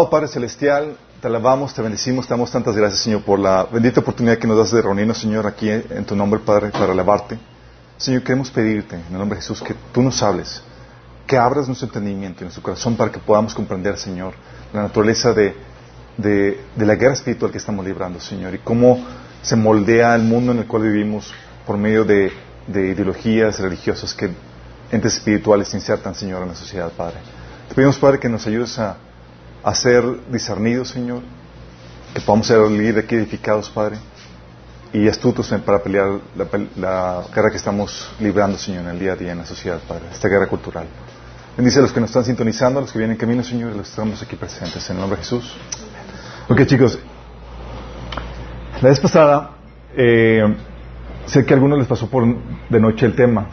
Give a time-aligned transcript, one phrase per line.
[0.00, 4.00] Amado Padre Celestial, te alabamos, te bendecimos, te damos tantas gracias, Señor, por la bendita
[4.00, 7.38] oportunidad que nos das de reunirnos, Señor, aquí en tu nombre, Padre, para alabarte.
[7.98, 10.62] Señor, queremos pedirte, en el nombre de Jesús, que tú nos hables,
[11.26, 14.32] que abras nuestro entendimiento y nuestro corazón para que podamos comprender, Señor,
[14.72, 15.54] la naturaleza de,
[16.16, 19.04] de, de la guerra espiritual que estamos librando, Señor, y cómo
[19.42, 21.30] se moldea el mundo en el cual vivimos
[21.66, 22.32] por medio de,
[22.68, 24.30] de ideologías religiosas que
[24.90, 27.18] entes espirituales se insertan, Señor, en la sociedad, Padre.
[27.68, 28.96] Te pedimos, Padre, que nos ayudes a
[29.62, 31.22] a ser discernidos, Señor,
[32.14, 33.96] que podamos ser líderes aquí edificados, Padre,
[34.92, 36.46] y astutos para pelear la,
[36.76, 40.04] la, guerra que estamos librando, Señor, en el día a día en la sociedad, Padre,
[40.10, 40.86] esta guerra cultural.
[41.56, 43.74] Bendice a los que nos están sintonizando, a los que vienen en camino, Señor, y
[43.74, 45.56] a los que estamos aquí presentes, en el nombre de Jesús.
[46.48, 46.98] Ok, chicos,
[48.80, 49.50] la vez pasada,
[49.94, 50.42] eh,
[51.26, 53.46] sé que a algunos les pasó por de noche el tema.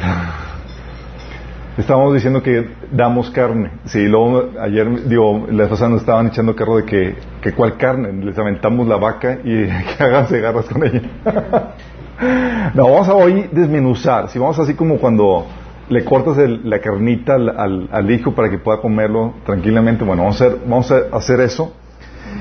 [1.77, 3.69] Estábamos diciendo que damos carne.
[3.85, 8.11] Sí, luego ayer, digo, las pasadas nos estaban echando carro de que, que cuál carne.
[8.13, 9.65] Les aventamos la vaca y
[9.97, 11.01] que háganse garras con ella.
[12.73, 14.29] no, vamos a hoy desmenuzar.
[14.29, 15.45] Si vamos así como cuando
[15.89, 20.03] le cortas el, la carnita al, hijo para que pueda comerlo tranquilamente.
[20.03, 21.73] Bueno, vamos a, hacer, vamos a hacer eso.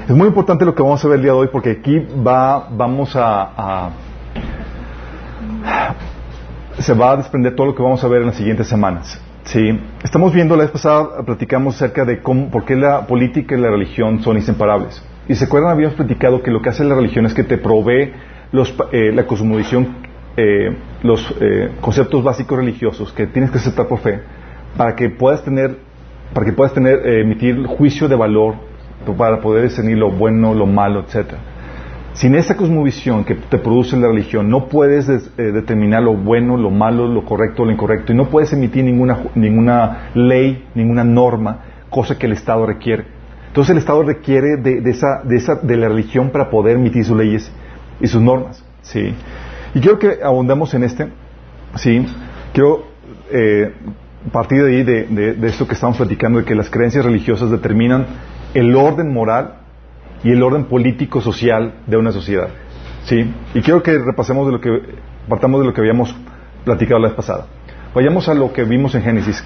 [0.08, 2.68] Es muy importante lo que vamos a ver el día de hoy porque aquí va,
[2.70, 3.90] vamos a
[6.78, 9.20] se va a desprender todo lo que vamos a ver en las siguientes semanas.
[9.46, 13.60] Sí, estamos viendo la vez pasada, platicamos acerca de cómo, por qué la política y
[13.60, 15.00] la religión son inseparables.
[15.28, 18.10] Y se acuerdan, habíamos platicado que lo que hace la religión es que te provee
[18.50, 19.98] los, eh, la cosmovisión,
[20.36, 24.20] eh, los eh, conceptos básicos religiosos que tienes que aceptar por fe
[24.76, 25.76] para que puedas tener,
[26.34, 28.56] para que puedas tener, emitir juicio de valor
[29.16, 31.38] para poder discernir lo bueno, lo malo, etcétera.
[32.16, 36.56] Sin esa cosmovisión que te produce la religión, no puedes des, eh, determinar lo bueno,
[36.56, 41.58] lo malo, lo correcto, lo incorrecto, y no puedes emitir ninguna, ninguna ley, ninguna norma,
[41.90, 43.04] cosa que el Estado requiere.
[43.48, 47.04] Entonces el Estado requiere de, de, esa, de, esa, de la religión para poder emitir
[47.04, 47.52] sus leyes
[48.00, 48.64] y sus normas.
[48.80, 49.14] ¿sí?
[49.74, 51.08] Y quiero que abundemos en este.
[51.74, 52.02] ¿sí?
[52.54, 52.86] Quiero
[53.30, 53.74] eh,
[54.32, 57.50] partir de ahí, de, de, de esto que estamos platicando, de que las creencias religiosas
[57.50, 58.06] determinan
[58.54, 59.65] el orden moral
[60.26, 62.48] y el orden político social de una sociedad.
[63.04, 63.32] ¿Sí?
[63.54, 64.70] Y quiero que repasemos de lo que
[65.28, 66.12] partamos de lo que habíamos
[66.64, 67.46] platicado la vez pasada.
[67.94, 69.44] Vayamos a lo que vimos en Génesis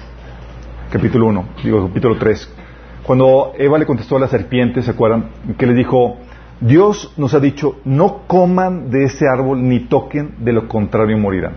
[0.91, 2.55] capítulo 1, digo capítulo 3.
[3.03, 5.29] Cuando Eva le contestó a la serpiente, ¿se acuerdan?
[5.55, 6.17] Que le dijo,
[6.59, 11.53] Dios nos ha dicho, no coman de ese árbol ni toquen, de lo contrario morirán.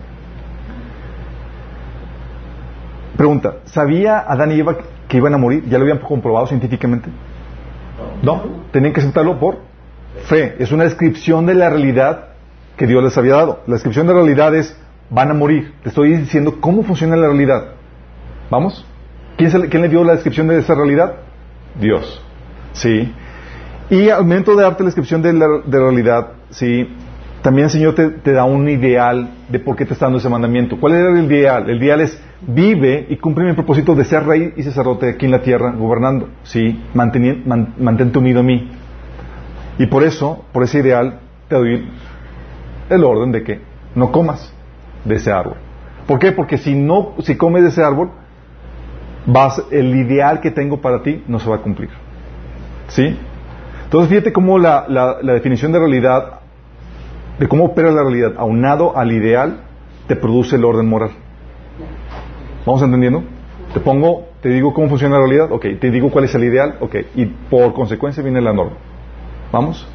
[3.17, 5.63] Pregunta, ¿sabía Adán y Eva que iban a morir?
[5.67, 7.09] ¿Ya lo habían comprobado científicamente?
[8.21, 9.59] No, tenían que aceptarlo por
[10.25, 10.55] fe.
[10.59, 12.29] Es una descripción de la realidad
[12.77, 13.63] que Dios les había dado.
[13.67, 14.77] La descripción de la realidad es,
[15.09, 15.73] van a morir.
[15.83, 17.73] Te estoy diciendo cómo funciona la realidad.
[18.49, 18.85] ¿Vamos?
[19.37, 21.15] ¿Quién, ¿Quién, le dio la descripción de esa realidad?
[21.79, 22.21] Dios.
[22.73, 23.13] ¿Sí?
[23.89, 26.89] Y al momento de darte la descripción de la, de la realidad, ¿sí?
[27.41, 30.29] También el Señor te, te, da un ideal de por qué te está dando ese
[30.29, 30.79] mandamiento.
[30.79, 31.69] ¿Cuál era el ideal?
[31.69, 35.31] El ideal es vive y cumple mi propósito de ser rey y sacerdote aquí en
[35.31, 36.29] la tierra, gobernando.
[36.43, 36.81] ¿sí?
[36.93, 38.71] Mantente unido a mí.
[39.77, 41.89] Y por eso, por ese ideal, te doy
[42.89, 43.59] el orden de que
[43.95, 44.53] no comas
[45.03, 45.57] de ese árbol.
[46.07, 46.31] ¿Por qué?
[46.31, 48.11] Porque si no, si comes de ese árbol,
[49.25, 51.89] vas, el ideal que tengo para ti no se va a cumplir.
[52.87, 53.17] ¿Sí?
[53.85, 56.41] Entonces fíjate cómo la, la, la definición de realidad
[57.39, 59.61] de cómo opera la realidad, aunado al ideal,
[60.07, 61.11] te produce el orden moral.
[62.65, 63.23] ¿Vamos entendiendo?
[63.73, 66.77] Te pongo, te digo cómo funciona la realidad, ok, te digo cuál es el ideal,
[66.79, 68.77] ok, y por consecuencia viene la norma.
[69.51, 69.87] ¿Vamos?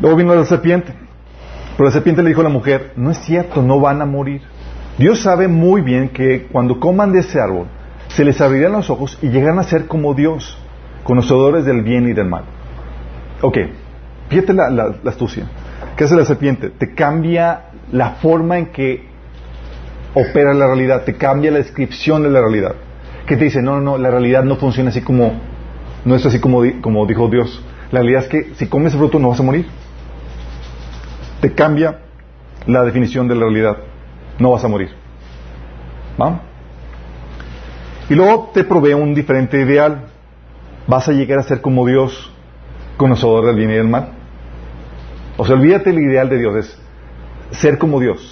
[0.00, 0.92] Luego vino la serpiente.
[1.76, 4.42] Pero la serpiente le dijo a la mujer, no es cierto, no van a morir.
[4.98, 7.66] Dios sabe muy bien que cuando coman de ese árbol,
[8.08, 10.58] se les abrirán los ojos y llegarán a ser como Dios,
[11.04, 12.44] conocedores del bien y del mal.
[13.40, 13.58] Ok,
[14.28, 15.46] fíjate la, la, astucia.
[15.96, 16.70] ¿Qué hace la serpiente?
[16.70, 19.11] Te cambia la forma en que
[20.14, 22.74] opera la realidad, te cambia la descripción de la realidad.
[23.26, 25.40] Que te dice, no, no, la realidad no funciona así como,
[26.04, 27.62] no es así como, como dijo Dios.
[27.90, 29.66] La realidad es que si comes fruto no vas a morir.
[31.40, 31.98] Te cambia
[32.66, 33.76] la definición de la realidad.
[34.38, 34.90] No vas a morir.
[36.20, 36.40] ¿Va?
[38.08, 40.06] Y luego te provee un diferente ideal.
[40.86, 42.32] Vas a llegar a ser como Dios,
[42.96, 44.08] conocedor del bien y del mal.
[45.36, 48.31] O sea, olvídate el ideal de Dios, es ser como Dios,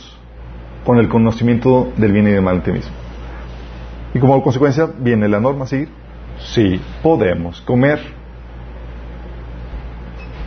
[0.90, 2.90] con el conocimiento del bien y del mal en ti mismo.
[4.12, 5.88] Y como consecuencia viene la norma a seguir.
[6.52, 8.00] Sí, podemos comer.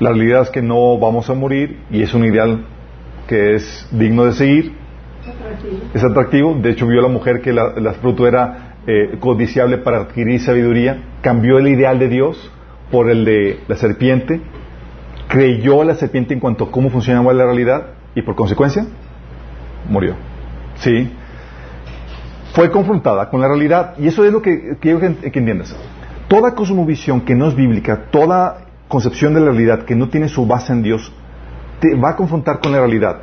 [0.02, 2.66] La realidad es que no vamos a morir y es un ideal
[3.26, 4.74] que es digno de seguir.
[5.94, 6.56] Es atractivo.
[6.56, 10.42] De hecho, vio a la mujer que la, la fruto era eh, codiciable para adquirir
[10.42, 12.52] sabiduría, cambió el ideal de Dios
[12.92, 14.42] por el de la serpiente,
[15.30, 18.86] creyó a la serpiente en cuanto a cómo funcionaba la realidad y por consecuencia
[19.88, 20.33] murió.
[20.78, 21.12] ¿Sí?
[22.54, 25.76] Fue confrontada con la realidad y eso es lo que quiero que, entiendas.
[26.28, 30.46] Toda cosmovisión que no es bíblica, toda concepción de la realidad que no tiene su
[30.46, 31.12] base en Dios,
[31.80, 33.18] te va a confrontar con la realidad.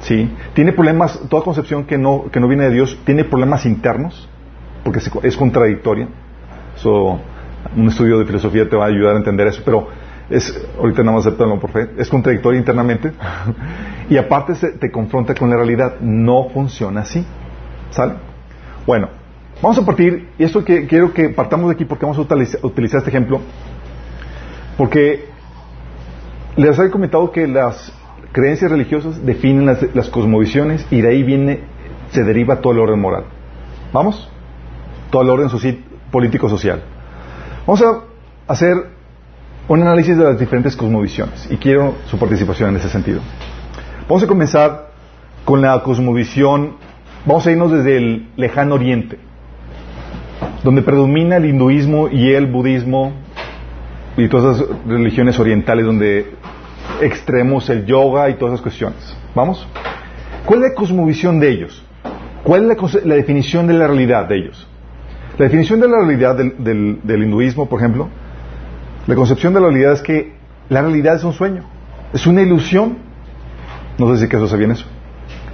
[0.00, 0.34] ¿Sí?
[0.54, 4.28] Tiene problemas, toda concepción que no, que no viene de Dios tiene problemas internos,
[4.82, 6.08] porque es contradictoria.
[7.76, 9.88] un estudio de filosofía te va a ayudar a entender eso, pero
[10.32, 13.12] es, ahorita nada más aceptarlo por fe, es contradictoria internamente
[14.10, 16.00] y aparte te confronta con la realidad.
[16.00, 17.24] No funciona así.
[17.90, 18.14] ¿Sale?
[18.86, 19.08] Bueno,
[19.60, 22.22] vamos a partir, y esto que quiero que partamos de aquí porque vamos a
[22.66, 23.40] utilizar, este ejemplo,
[24.76, 25.26] porque
[26.56, 27.92] les he comentado que las
[28.32, 31.60] creencias religiosas definen las, las cosmovisiones y de ahí viene,
[32.10, 33.24] se deriva todo el orden moral.
[33.92, 34.32] ¿Vamos?
[35.12, 36.82] todo el orden político-social.
[37.66, 38.74] Vamos a hacer
[39.68, 43.20] un análisis de las diferentes cosmovisiones y quiero su participación en ese sentido.
[44.08, 44.90] Vamos a comenzar
[45.44, 46.76] con la cosmovisión,
[47.24, 49.18] vamos a irnos desde el lejano oriente,
[50.62, 53.12] donde predomina el hinduismo y el budismo
[54.16, 56.34] y todas las religiones orientales donde
[57.00, 59.16] extremos el yoga y todas esas cuestiones.
[59.34, 59.66] ¿Vamos?
[60.44, 61.82] ¿Cuál es la cosmovisión de ellos?
[62.42, 64.68] ¿Cuál es la definición de la realidad de ellos?
[65.38, 68.08] La definición de la realidad del, hinduismo, por ejemplo,
[69.06, 70.32] la concepción de la realidad es que
[70.68, 71.64] la realidad es un sueño,
[72.12, 72.98] es una ilusión.
[73.98, 74.86] No sé si eso sabían eso.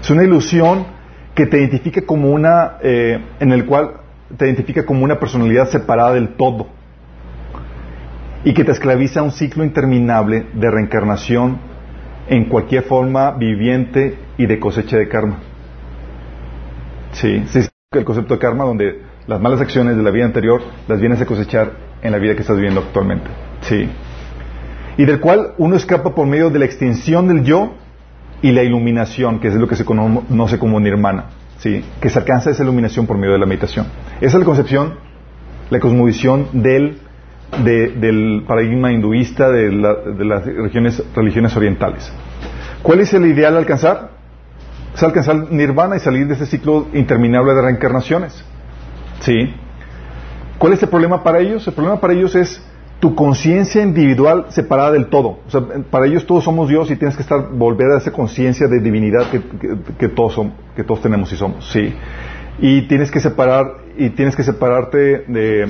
[0.01, 0.87] Es una ilusión
[1.35, 3.93] que te identifica como una, eh, en el cual
[4.37, 6.69] te identifica como una personalidad separada del todo
[8.45, 11.59] y que te esclaviza a un ciclo interminable de reencarnación
[12.29, 15.39] en cualquier forma viviente y de cosecha de karma.
[17.13, 17.61] Sí, sí,
[17.93, 21.27] el concepto de karma donde las malas acciones de la vida anterior las vienes a
[21.27, 23.29] cosechar en la vida que estás viviendo actualmente.
[23.63, 23.89] Sí.
[24.97, 27.75] Y del cual uno escapa por medio de la extinción del yo
[28.43, 31.27] y la iluminación, que es lo que se conoce como nirvana.
[31.59, 31.85] Sí.
[32.01, 33.87] Que se alcanza esa iluminación por medio de la meditación.
[34.21, 34.95] Esa es la concepción,
[35.71, 36.99] la cosmovisión del,
[37.65, 42.13] del paradigma hinduista de, de las religiones, religiones orientales.
[42.83, 44.11] ¿Cuál es el ideal a alcanzar?
[44.95, 48.45] Es alcanzar nirvana y salir de ese ciclo interminable de reencarnaciones.
[49.21, 49.55] ¿Sí?
[50.59, 51.67] ¿Cuál es el problema para ellos?
[51.67, 52.63] El problema para ellos es
[53.01, 55.39] tu conciencia individual separada del todo.
[55.47, 58.67] O sea, para ellos todos somos Dios y tienes que estar volver a esa conciencia
[58.67, 61.71] de divinidad que, todos tenemos y somos.
[61.71, 61.95] Sí.
[62.59, 65.69] Y tienes que separar y tienes que separarte de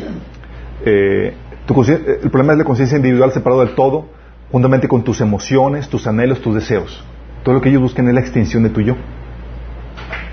[0.85, 1.35] eh,
[1.69, 4.07] el problema es la conciencia individual separada del todo,
[4.51, 7.05] juntamente con tus emociones, tus anhelos, tus deseos.
[7.45, 8.97] Todo lo que ellos buscan es la extinción de tu yo.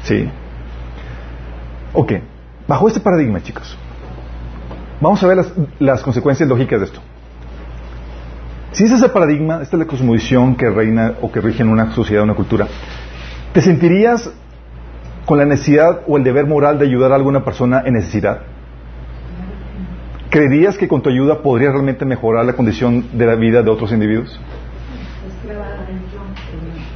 [0.04, 0.30] ¿Sí?
[1.92, 2.14] Ok.
[2.68, 3.78] Bajo este paradigma, chicos,
[5.02, 5.46] vamos a ver
[5.80, 7.00] las, consecuencias lógicas de esto.
[8.72, 11.94] Si es ese paradigma, esta es la cosmovisión que reina o que rige en una
[11.94, 12.68] sociedad, una cultura,
[13.54, 14.30] ¿te sentirías
[15.26, 18.42] con la necesidad o el deber moral de ayudar a alguna persona en necesidad?
[20.30, 23.94] ¿Creerías que con tu ayuda podrías realmente mejorar la condición de la vida de otros
[23.94, 24.38] individuos?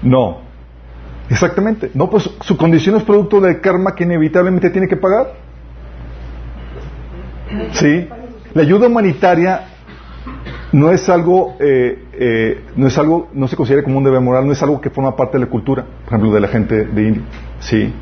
[0.03, 0.41] No.
[1.29, 1.91] Exactamente.
[1.93, 5.33] No, pues su condición es producto del karma que inevitablemente tiene que pagar.
[7.73, 8.07] ¿Sí?
[8.53, 9.61] La ayuda humanitaria
[10.71, 14.45] no es algo, eh, eh, no es algo, no se considera como un deber moral,
[14.45, 17.07] no es algo que forma parte de la cultura, por ejemplo, de la gente de
[17.07, 17.23] India.
[17.59, 17.93] Sí.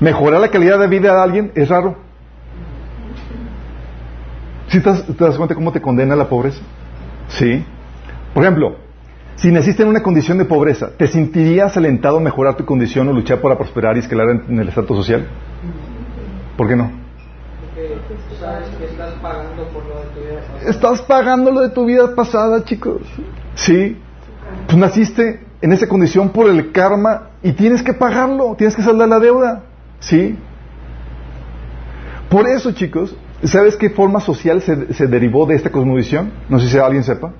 [0.00, 1.96] Mejorar la calidad de vida de alguien es raro.
[4.68, 6.60] ¿Sí te das, te das cuenta cómo te condena la pobreza?
[7.28, 7.64] Sí.
[8.32, 8.76] Por ejemplo,
[9.36, 13.12] si naciste en una condición de pobreza, ¿te sentirías alentado a mejorar tu condición o
[13.12, 15.26] luchar para prosperar y escalar en, en el estatus social?
[16.56, 17.03] ¿Por qué no?
[18.44, 20.70] Porque sabes que estás pagando por lo de tu vida pasada.
[20.70, 23.02] Estás pagando lo de tu vida pasada, chicos.
[23.54, 23.96] Sí.
[24.66, 29.08] Pues naciste en esa condición por el karma y tienes que pagarlo, tienes que saldar
[29.08, 29.62] la deuda.
[30.00, 30.38] Sí.
[32.28, 36.32] Por eso, chicos, ¿sabes qué forma social se, se derivó de esta cosmovisión?
[36.48, 37.32] No sé si alguien sepa.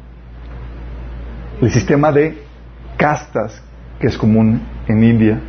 [1.60, 2.42] El sistema de
[2.96, 3.62] castas
[3.98, 5.40] que es común en India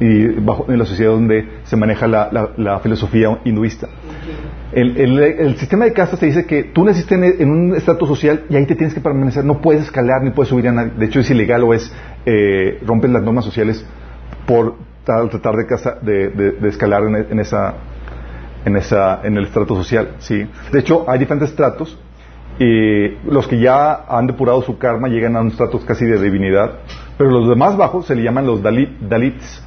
[0.00, 3.88] y bajo, en la sociedad donde se maneja la, la- filosofía hinduista.
[4.72, 5.18] El, el-
[5.56, 8.74] sistema de castas te dice que tú naciste en, un estatus social y ahí te
[8.74, 10.92] tienes que permanecer, no puedes escalar ni puedes subir a nadie.
[10.98, 11.92] De hecho, es ilegal o es
[12.26, 13.86] eh, rompen las normas sociales
[14.46, 14.74] por
[15.06, 17.74] tra- tratar de, casa- de, de- escalar en, esa
[18.64, 20.08] en esa en el estrato social.
[20.18, 20.44] Sí.
[20.72, 21.96] De hecho, hay diferentes estratos
[22.58, 26.78] y los que ya han depurado su karma llegan a un estrato casi de divinidad,
[27.18, 29.62] pero los de más bajos se le llaman los dalit- dalits.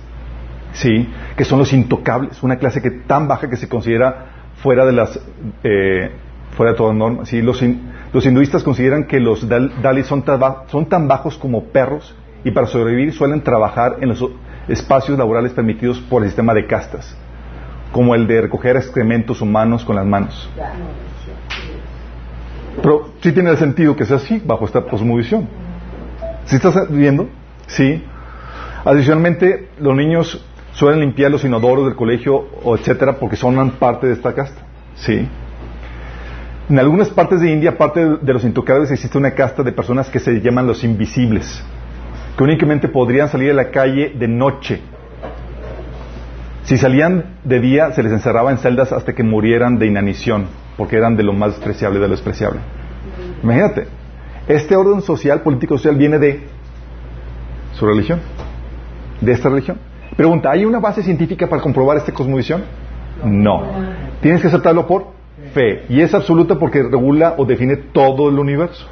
[0.74, 4.25] Sí, que son los intocables, una clase que tan baja que se considera
[4.62, 5.19] fuera de las
[5.63, 6.12] eh,
[6.55, 7.25] fuera de toda norma.
[7.25, 7.79] Sí, los, hin-
[8.13, 10.24] los hinduistas consideran que los dal- dalits son,
[10.67, 14.24] son tan bajos como perros y para sobrevivir suelen trabajar en los
[14.67, 17.17] espacios laborales permitidos por el sistema de castas,
[17.91, 20.50] como el de recoger excrementos humanos con las manos.
[22.81, 25.47] Pero sí tiene el sentido que sea así bajo esta cosmovisión.
[26.45, 27.27] ¿Sí estás viendo?
[27.67, 28.03] Sí.
[28.86, 30.45] Adicionalmente, los niños
[30.77, 34.62] suelen limpiar los inodoros del colegio o etcétera porque son parte de esta casta.
[34.96, 35.27] Sí.
[36.69, 40.19] En algunas partes de India, aparte de los intocables, existe una casta de personas que
[40.19, 41.63] se llaman los invisibles,
[42.38, 44.81] que únicamente podrían salir a la calle de noche.
[46.62, 50.46] Si salían de día, se les encerraba en celdas hasta que murieran de inanición,
[50.77, 52.60] porque eran de lo más despreciable de lo despreciable.
[53.41, 53.88] Imagínate,
[54.48, 56.48] este orden social, político-social, viene de
[57.74, 58.19] su religión,
[59.22, 59.87] de esta religión.
[60.17, 62.63] Pregunta, ¿hay una base científica para comprobar esta cosmovisión?
[63.24, 63.63] No.
[64.19, 65.12] Tienes que aceptarlo por
[65.53, 65.86] fe.
[65.89, 68.88] Y es absoluta porque regula o define todo el universo.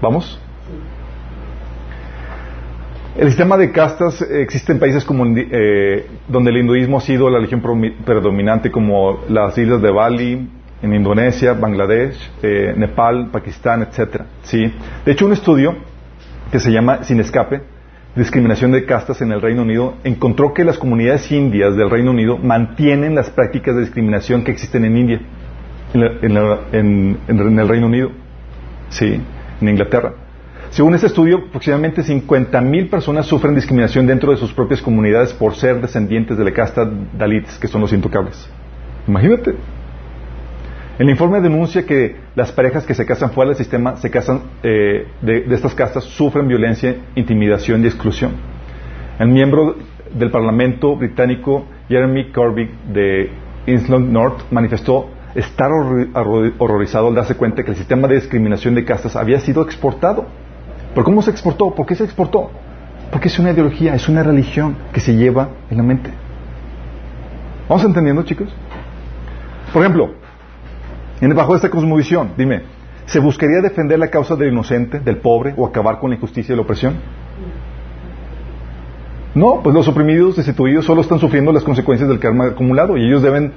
[0.00, 0.40] ¿Vamos?
[3.16, 7.38] El sistema de castas existe en países como eh, donde el hinduismo ha sido la
[7.38, 7.62] religión
[8.04, 10.48] predominante, como las islas de Bali,
[10.82, 14.26] en Indonesia, Bangladesh, eh, Nepal, Pakistán, etcétera.
[14.42, 14.72] ¿sí?
[15.04, 15.74] De hecho, un estudio
[16.52, 17.62] que se llama Sin Escape,
[18.16, 22.38] Discriminación de Castas en el Reino Unido, encontró que las comunidades indias del Reino Unido
[22.38, 25.20] mantienen las prácticas de discriminación que existen en India,
[25.92, 28.12] en, el Reino Unido,
[28.88, 29.20] ¿sí?
[29.60, 30.14] en Inglaterra.
[30.70, 35.80] Según este estudio, aproximadamente 50.000 personas sufren discriminación dentro de sus propias comunidades por ser
[35.82, 38.48] descendientes de la casta Dalits, que son los intocables.
[39.06, 39.56] Imagínate.
[40.98, 45.06] El informe denuncia que las parejas que se casan fuera del sistema se casan eh,
[45.20, 48.32] de, estas castas sufren violencia, intimidación y exclusión.
[49.18, 49.76] El miembro
[50.14, 53.30] del Parlamento británico Jeremy Corbyn de
[53.66, 58.74] Islington North manifestó estar horror- horror- horrorizado al darse cuenta que el sistema de discriminación
[58.74, 60.26] de castas había sido exportado.
[60.94, 61.74] ¿Pero cómo se exportó?
[61.74, 62.50] ¿Por qué se exportó?
[63.10, 66.10] Porque es una ideología, es una religión que se lleva en la mente.
[67.68, 68.48] ¿Vamos entendiendo, chicos?
[69.74, 70.14] Por ejemplo,
[71.20, 72.62] en- bajo esta cosmovisión, dime,
[73.06, 76.56] ¿se buscaría defender la causa del inocente, del pobre, o acabar con la injusticia y
[76.56, 76.94] la opresión?
[79.34, 83.22] No, pues los oprimidos, destituidos, solo están sufriendo las consecuencias del karma acumulado y ellos
[83.22, 83.52] deben,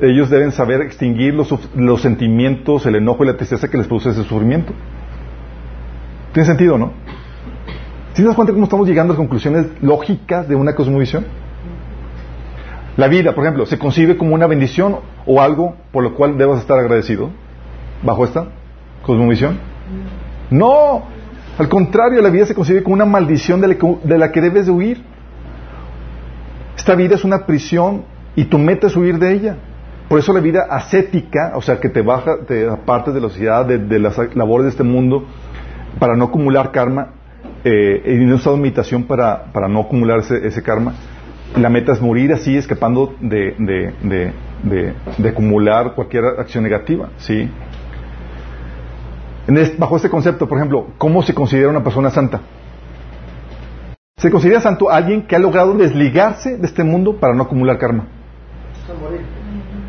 [0.00, 4.10] ellos deben saber extinguir los, los sentimientos, el enojo y la tristeza que les produce
[4.10, 4.72] ese sufrimiento.
[6.32, 6.92] ¿Tiene sentido, no?
[8.14, 11.24] ¿Sí te das cuenta cómo estamos llegando a las conclusiones lógicas de una cosmovisión?
[12.96, 16.60] La vida, por ejemplo, ¿se concibe como una bendición o algo por lo cual debas
[16.60, 17.30] estar agradecido
[18.02, 18.46] bajo esta
[19.02, 19.58] cosmovisión?
[20.50, 21.04] No,
[21.58, 25.02] al contrario, la vida se concibe como una maldición de la que, debes de huir.
[26.76, 29.56] Esta vida es una prisión y tu meta es huir de ella.
[30.08, 33.64] Por eso la vida ascética, o sea, que te baja, te apartes de la sociedad,
[33.64, 35.24] de, las labores de este mundo,
[35.98, 37.10] para no acumular karma,
[37.62, 40.94] eh, y un estado de meditación para, para no acumular ese, karma,
[41.56, 44.32] la meta es morir así, escapando de,
[44.62, 44.94] de,
[45.28, 47.48] acumular cualquier acción negativa, ¿sí?
[49.46, 52.40] En es- bajo este concepto, por ejemplo, ¿cómo se considera una persona santa?
[54.16, 58.04] Se considera santo alguien que ha logrado desligarse de este mundo para no acumular karma.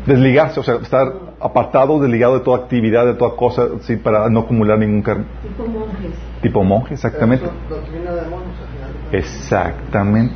[0.06, 4.40] Desligarse, o sea, estar apartados, desligados de toda actividad, de toda cosa, sí, para no
[4.40, 5.26] acumular ningún carne.
[5.42, 6.10] Tipo monjes.
[6.40, 7.46] Tipo monje, exactamente.
[9.12, 10.34] Exactamente.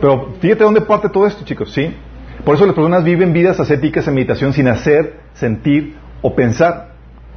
[0.00, 1.94] Pero fíjate dónde parte todo esto, chicos, ¿sí?
[2.44, 6.94] Por eso las personas viven vidas ascéticas en meditación sin hacer, sentir o pensar.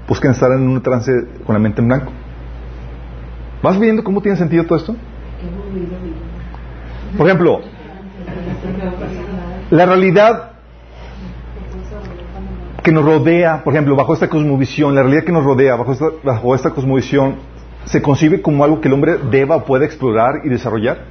[0.07, 1.12] Buscan estar en un trance
[1.45, 2.12] con la mente en blanco.
[3.62, 4.95] ¿Vas viendo cómo tiene sentido todo esto?
[7.17, 7.62] Por ejemplo,
[9.69, 10.51] la realidad
[12.81, 16.05] que nos rodea, por ejemplo, bajo esta cosmovisión, la realidad que nos rodea, bajo esta,
[16.24, 17.36] bajo esta cosmovisión,
[17.86, 21.05] se concibe como algo que el hombre deba o pueda explorar y desarrollar.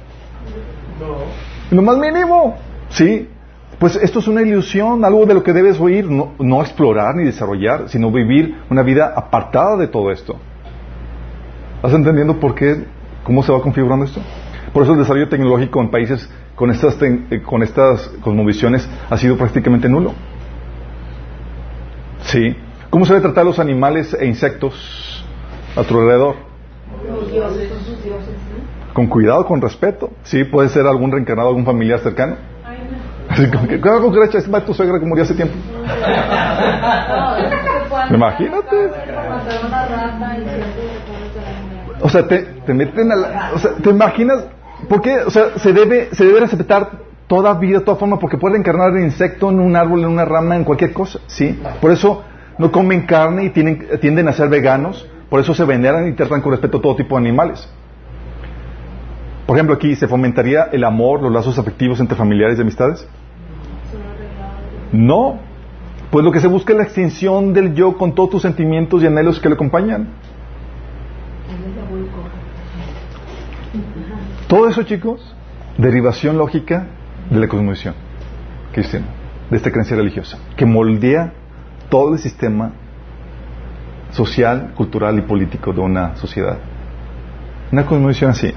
[1.71, 2.57] En lo más mínimo,
[2.89, 3.27] ¿sí?
[3.83, 7.25] Pues esto es una ilusión, algo de lo que debes oír, no, no explorar ni
[7.25, 10.37] desarrollar, sino vivir una vida apartada de todo esto.
[11.75, 12.85] ¿Estás entendiendo por qué,
[13.25, 14.21] cómo se va configurando esto?
[14.71, 19.35] Por eso el desarrollo tecnológico en países con estas, eh, con estas cosmovisiones ha sido
[19.35, 20.13] prácticamente nulo.
[22.21, 22.55] Sí.
[22.89, 25.25] ¿Cómo se debe tratar a los animales e insectos
[25.75, 26.35] a tu alrededor?
[28.93, 30.09] Con cuidado, con respeto.
[30.23, 32.52] Sí, puede ser algún reencarnado, algún familiar cercano.
[33.81, 35.55] Claro, cucaracha, es tu suegra que murió hace tiempo.
[38.09, 38.89] Imagínate.
[42.01, 43.51] O sea, te, te meten a la...
[43.55, 44.45] O sea, ¿te imaginas?
[44.89, 45.19] ¿Por qué?
[45.25, 46.91] O sea, se debe, se debe respetar
[47.27, 50.55] toda vida, toda forma, porque puede encarnar en insecto, en un árbol, en una rama,
[50.55, 51.59] en cualquier cosa, ¿sí?
[51.81, 52.23] Por eso
[52.57, 56.41] no comen carne y tienen, tienden a ser veganos, por eso se veneran y tratan
[56.41, 57.67] con respeto a todo tipo de animales.
[59.45, 63.07] Por ejemplo, aquí, ¿se fomentaría el amor, los lazos afectivos entre familiares y amistades?
[64.93, 65.39] No.
[66.11, 69.07] Pues lo que se busca es la extinción del yo con todos tus sentimientos y
[69.07, 70.07] anhelos que le acompañan.
[74.47, 75.35] Todo eso, chicos,
[75.77, 76.85] derivación lógica
[77.29, 77.95] de la cosmovisión
[78.71, 79.07] cristiana,
[79.49, 81.33] de esta creencia religiosa, que moldea
[81.89, 82.73] todo el sistema
[84.11, 86.59] social, cultural y político de una sociedad.
[87.71, 88.53] Una cosmovisión así.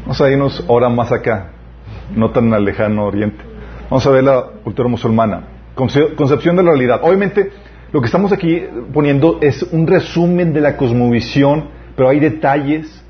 [0.00, 1.52] Vamos a irnos ahora más acá,
[2.14, 3.42] no tan al lejano oriente.
[3.90, 5.42] Vamos a ver la cultura musulmana.
[5.74, 7.00] Conce- Concepción de la realidad.
[7.02, 7.50] Obviamente,
[7.92, 13.02] lo que estamos aquí poniendo es un resumen de la cosmovisión, pero hay detalles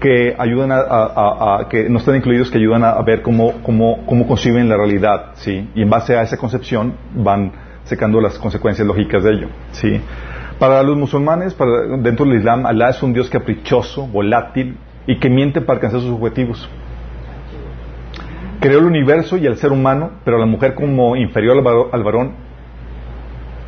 [0.00, 4.26] que ayudan a, que no están incluidos que ayudan a, a ver cómo, cómo, cómo
[4.26, 7.52] conciben la realidad, sí, y en base a esa concepción van
[7.84, 10.00] secando las consecuencias lógicas de ello, sí.
[10.58, 15.28] Para los musulmanes, para, dentro del Islam, Alá es un Dios caprichoso, volátil y que
[15.28, 16.66] miente para alcanzar sus objetivos.
[18.60, 21.56] Creó el universo y el ser humano, pero la mujer como inferior
[21.92, 22.32] al varón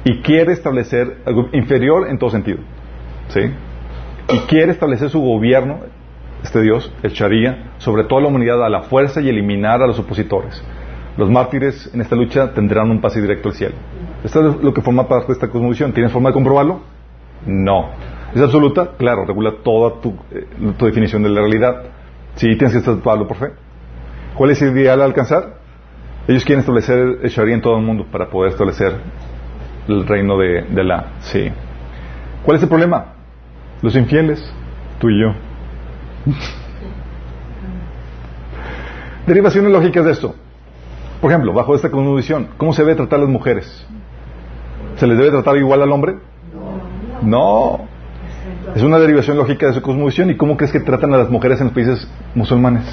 [0.04, 1.18] y quiere establecer
[1.52, 2.58] inferior en todo sentido,
[3.28, 3.40] sí
[4.28, 5.80] y quiere establecer su gobierno,
[6.42, 9.98] este Dios, el Sharia, sobre toda la humanidad a la fuerza y eliminar a los
[9.98, 10.62] opositores.
[11.16, 13.74] Los mártires en esta lucha tendrán un pase directo al cielo.
[14.24, 15.92] Esto es lo que forma parte de esta cosmovisión.
[15.92, 16.80] ¿Tienes forma de comprobarlo?
[17.46, 17.90] No.
[18.34, 18.92] ¿Es absoluta?
[18.96, 20.46] Claro, regula toda tu, eh,
[20.80, 21.82] definición de la realidad.
[22.36, 23.50] Sí, tienes que estatuarlo por fe.
[24.34, 25.54] ¿Cuál es el ideal a alcanzar?
[26.28, 28.94] Ellos quieren establecer el Sharia en todo el mundo para poder establecer
[29.88, 31.06] el reino de, de la.
[31.20, 31.50] Sí.
[32.44, 33.14] ¿Cuál es el problema?
[33.82, 34.42] Los infieles,
[35.00, 35.34] tú y yo.
[39.26, 40.34] Derivaciones lógicas de esto.
[41.20, 43.86] Por ejemplo, bajo esta cosmovisión, ¿cómo se debe tratar a las mujeres?
[44.96, 46.16] ¿Se les debe tratar igual al hombre?
[47.22, 47.86] No.
[48.74, 50.30] Es una derivación lógica de su cosmovisión.
[50.30, 52.84] ¿Y cómo crees que tratan a las mujeres en los países musulmanes?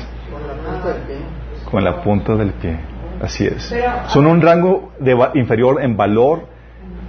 [1.71, 2.77] Con la punta del pie.
[3.21, 3.73] Así es.
[4.07, 6.45] Son un rango de inferior en valor,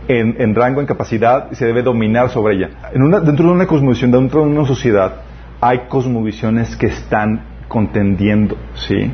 [0.09, 2.71] en, en rango, en capacidad, y se debe dominar sobre ella.
[2.93, 5.13] En una- dentro de una cosmovisión, dentro de una sociedad,
[5.61, 9.13] hay cosmovisiones que están contendiendo, ¿sí?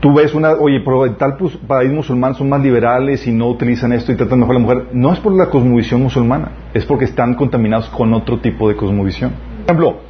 [0.00, 1.36] Tú ves una, oye, pero en tal
[1.66, 4.86] país musulmán son más liberales y no utilizan esto y tratan mejor a la mujer.
[4.92, 9.30] No es por la cosmovisión musulmana, es porque están contaminados con otro tipo de cosmovisión.
[9.30, 10.00] Por ejemplo,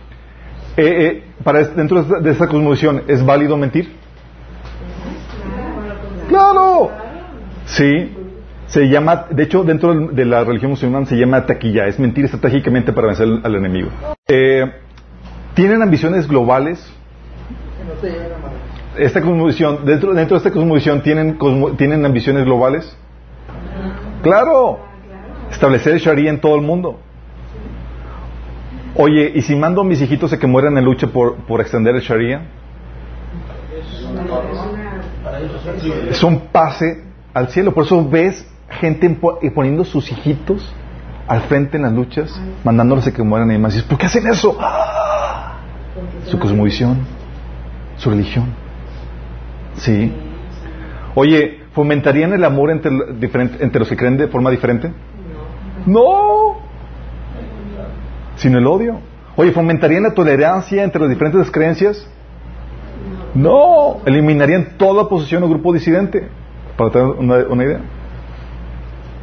[0.76, 3.92] eh, eh, para dentro de esta, cosmovisión, ¿es válido mentir?
[6.28, 6.90] Claro.
[7.66, 8.16] Sí.
[8.66, 12.92] Se llama, de hecho, dentro de la religión musulmana se llama taquilla, es mentir estratégicamente
[12.92, 13.90] para vencer al, enemigo.
[14.26, 14.64] Eh,
[15.54, 16.84] ¿Tienen ambiciones globales?
[18.96, 22.96] Esta cosmovisión, dentro, dentro de esta cosmovisión, ¿tienen, cosmo- ¿tienen ambiciones globales?
[24.22, 24.80] Claro.
[25.50, 26.98] Establecer el Sharia en todo el mundo.
[28.96, 31.96] Oye, ¿y si mando a mis hijitos a que mueran en lucha por, por extender
[31.96, 32.42] el Sharia?
[36.10, 37.02] Es un pase
[37.32, 37.72] al cielo.
[37.72, 39.06] Por eso ves gente
[39.42, 40.72] eh, poniendo sus hijitos
[41.26, 43.82] al frente en las luchas, mandándolos a que mueran y demás.
[43.82, 44.56] ¿por qué hacen eso?
[44.60, 45.56] ¡Ah!
[46.26, 46.98] Su cosmovisión,
[47.96, 48.46] su religión.
[49.76, 50.12] Sí.
[51.16, 54.92] Oye, ¿fomentarían el amor entre, entre los que creen de forma diferente?
[55.86, 56.63] No.
[58.44, 58.98] Sino el odio.
[59.36, 62.06] Oye, ¿fomentarían la tolerancia entre las diferentes creencias?
[63.34, 64.00] No.
[64.04, 66.28] Eliminarían toda oposición o grupo disidente.
[66.76, 67.80] Para tener una, idea.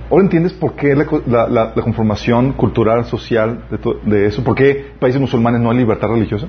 [0.09, 3.65] Ahora entiendes por qué la, co- la- la- la conformación cultural, social
[4.05, 4.43] de, eso.
[4.43, 6.47] ¿Por qué países musulmanes no hay libertad religiosa?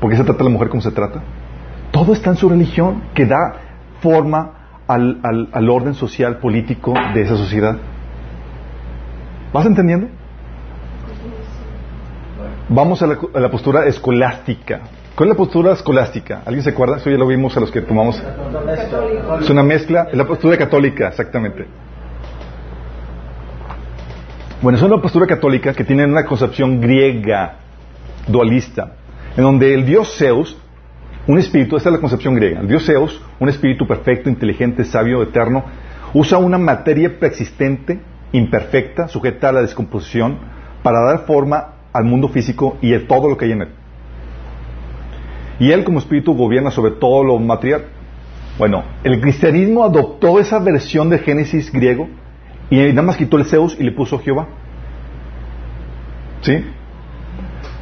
[0.00, 1.22] ¿Por qué se trata a la mujer como se trata?
[1.92, 3.38] Todo está en su religión, que da
[4.00, 7.76] forma al, al- al orden social, político de esa sociedad.
[9.52, 10.08] ¿Vas entendiendo?
[12.68, 14.80] Vamos a la, a la postura escolástica.
[15.14, 16.42] ¿Cuál es la postura escolástica?
[16.44, 16.96] ¿Alguien se acuerda?
[16.96, 18.20] Eso ya lo vimos a los que tomamos.
[19.40, 20.08] Es una mezcla.
[20.10, 21.66] Es la postura católica, exactamente.
[24.60, 27.56] Bueno, es una postura católica que tiene una concepción griega,
[28.26, 28.92] dualista,
[29.36, 30.56] en donde el dios Zeus,
[31.26, 35.22] un espíritu, esta es la concepción griega, el dios Zeus, un espíritu perfecto, inteligente, sabio,
[35.22, 35.64] eterno,
[36.14, 38.00] usa una materia preexistente,
[38.32, 40.38] imperfecta, sujeta a la descomposición,
[40.82, 43.68] para dar forma al mundo físico y a todo lo que hay en él.
[45.60, 47.86] Y él como espíritu gobierna sobre todo lo material.
[48.58, 52.08] Bueno, el cristianismo adoptó esa versión de Génesis griego
[52.68, 54.48] y nada más quitó el Zeus y le puso Jehová.
[56.42, 56.64] ¿Sí?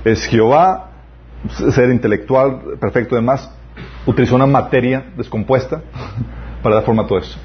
[0.04, 0.90] Es Jehová,
[1.70, 3.50] ser intelectual, perfecto además,
[4.06, 5.80] utilizó una materia descompuesta
[6.62, 7.38] para dar forma a todo eso.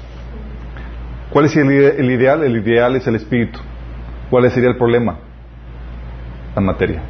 [1.30, 2.42] ¿Cuál es el, el ideal?
[2.44, 3.58] El ideal es el espíritu.
[4.30, 5.18] ¿Cuál sería el problema?
[6.64, 7.02] Materia.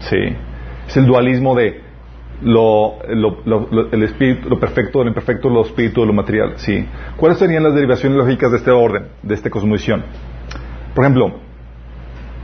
[0.00, 0.16] Sí.
[0.88, 1.80] Es el dualismo de
[2.42, 2.98] lo,
[3.92, 6.54] el espíritu, lo perfecto lo imperfecto, lo espíritu lo material.
[6.56, 6.86] Sí.
[7.16, 10.02] ¿Cuáles serían las derivaciones lógicas de este orden, de esta cosmovisión?
[10.94, 11.32] Por ejemplo,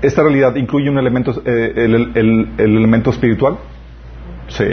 [0.00, 3.58] ¿esta realidad incluye un elemento, eh, el, el- el- el elemento espiritual?
[4.48, 4.64] Sí.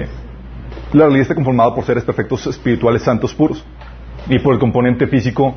[0.94, 3.64] La realidad está conformada por seres perfectos espirituales santos puros
[4.28, 5.56] y por el componente físico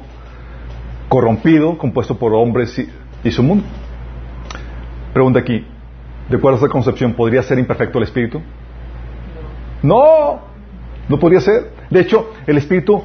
[1.08, 2.78] corrompido compuesto por hombres
[3.24, 3.64] y su mundo.
[5.12, 5.64] Pregunta aquí,
[6.28, 8.40] ¿de acuerdo a esta concepción, podría ser imperfecto el espíritu?
[9.82, 10.40] No,
[11.08, 11.72] no podría ser.
[11.90, 13.02] De hecho, el espíritu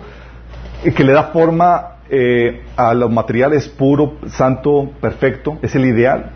[0.83, 6.31] eh, que le da forma eh, a los materiales puro, santo, perfecto, es el ideal.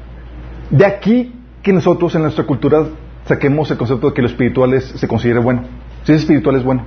[0.70, 2.86] De aquí que nosotros en nuestra cultura
[3.26, 5.64] saquemos el concepto de que lo espiritual es- se considere bueno.
[6.04, 6.84] Si es espiritual es bueno.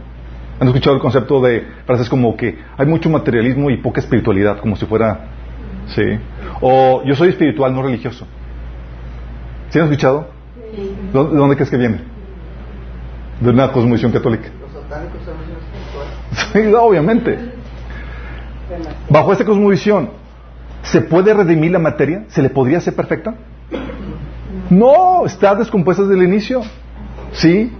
[0.61, 4.77] ¿Han escuchado el concepto de frases como que hay mucho materialismo y poca espiritualidad, como
[4.77, 5.27] si fuera...
[5.87, 6.03] Sí.
[6.61, 8.27] O yo soy espiritual, no religioso.
[9.74, 10.28] ¿Sí han escuchado?
[11.12, 11.98] ¿Dó- ¿De dónde crees que viene?
[13.40, 14.48] De una cosmovisión católica.
[14.60, 16.70] Los satánicos son espirituales.
[16.70, 17.37] Sí, obviamente.
[19.10, 20.10] Bajo esta cosmovisión,
[20.82, 22.22] ¿se puede redimir la materia?
[22.28, 23.34] ¿Se le podría hacer perfecta?
[24.70, 26.60] No, está descompuesta desde el inicio.
[27.32, 27.72] ¿Sí?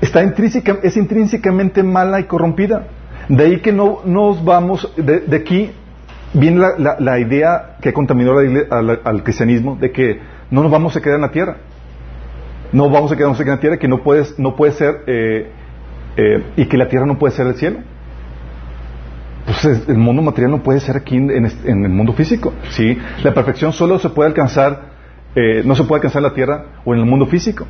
[0.00, 2.88] Está intrínseca, es intrínsecamente mala y corrompida.
[3.28, 5.70] De ahí que no nos vamos, de, de aquí
[6.34, 10.96] viene la, la- la idea que contaminó la al cristianismo de que no nos vamos
[10.96, 11.56] a quedar en la tierra.
[12.72, 15.50] No vamos a quedarnos en la tierra, que no, puedes, no puede ser, eh,
[16.16, 17.78] eh, y que la tierra no puede ser el cielo.
[19.44, 22.52] Pues es- el mundo material no puede ser aquí en, en en el mundo físico.
[22.70, 22.98] ¿sí?
[23.22, 24.90] La perfección solo se puede alcanzar,
[25.36, 27.66] eh, no se puede alcanzar en la tierra o en el mundo físico.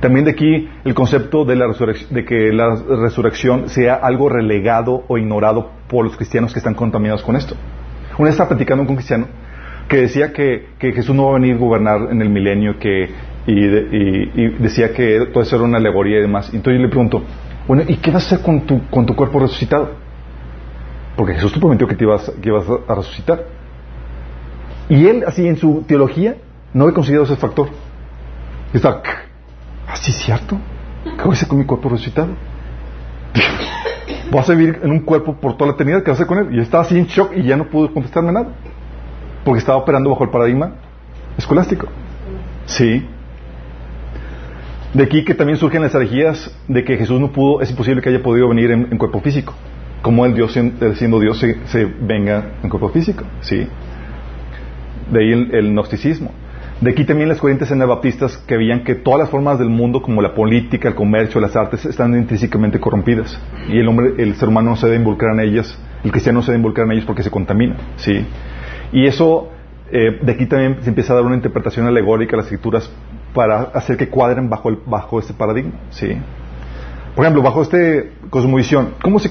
[0.00, 1.66] También de aquí el concepto de, la
[2.10, 7.22] de que la resurrección sea algo relegado o ignorado por los cristianos que están contaminados
[7.22, 7.54] con esto.
[8.18, 9.26] Una vez estaba platicando con un cristiano
[9.90, 12.76] que decía que, Jesús no va a venir a gobernar en el milenio
[13.46, 16.46] y, de- y- y decía que todo eso era una alegoría y demás.
[16.54, 17.22] Entonces yo le pregunto,
[17.66, 19.90] bueno, ¿y qué vas a hacer con tu, cuerpo resucitado?
[21.16, 22.32] Porque Jesús te prometió que te ibas
[22.88, 23.42] a resucitar.
[24.88, 26.36] Y él, así en su teología,
[26.72, 27.68] no había considerado ese factor.
[28.72, 29.02] Y estaba,
[29.88, 30.56] ¿así es cierto?
[31.04, 32.28] ¿Qué voy a hacer con mi cuerpo resucitado?
[34.30, 36.04] ¿Vas a vivir en un cuerpo por toda la eternidad?
[36.04, 36.56] ¿Qué vas a hacer con él?
[36.56, 38.48] Y estaba así en shock y ya no pudo contestarme nada.
[39.44, 40.74] Porque estaba operando bajo el paradigma
[41.36, 41.86] escolástico.
[42.66, 43.06] Sí.
[44.94, 48.08] De aquí que también surgen las herejías de que Jesús no pudo, es imposible que
[48.08, 49.54] haya podido venir en, cuerpo físico.
[50.02, 53.24] Como el Dios, siendo Dios, se, se venga en cuerpo físico.
[53.40, 53.66] Sí.
[55.10, 56.32] De ahí el, el gnosticismo.
[56.80, 60.22] De aquí también las corrientes anabaptistas que veían que todas las formas del mundo, como
[60.22, 63.38] la política, el comercio, las artes, están intrínsecamente corrompidas.
[63.68, 66.42] Y el hombre, el ser humano no se debe involucrar en ellas, el cristiano no
[66.42, 67.76] se debe involucrar en ellas porque se contamina.
[67.96, 68.24] ¿sí?
[68.92, 69.48] Y eso,
[69.92, 72.90] eh, de aquí también se empieza a dar una interpretación alegórica a las escrituras
[73.34, 75.72] para hacer que cuadren bajo, el, bajo este paradigma.
[75.90, 76.16] ¿sí?
[77.14, 79.30] Por ejemplo, bajo este cosmovisión, ¿cómo se,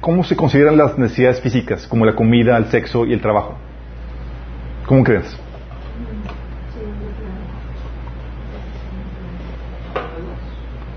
[0.00, 3.56] ¿cómo se consideran las necesidades físicas, como la comida, el sexo y el trabajo?
[4.86, 5.38] ¿Cómo crees?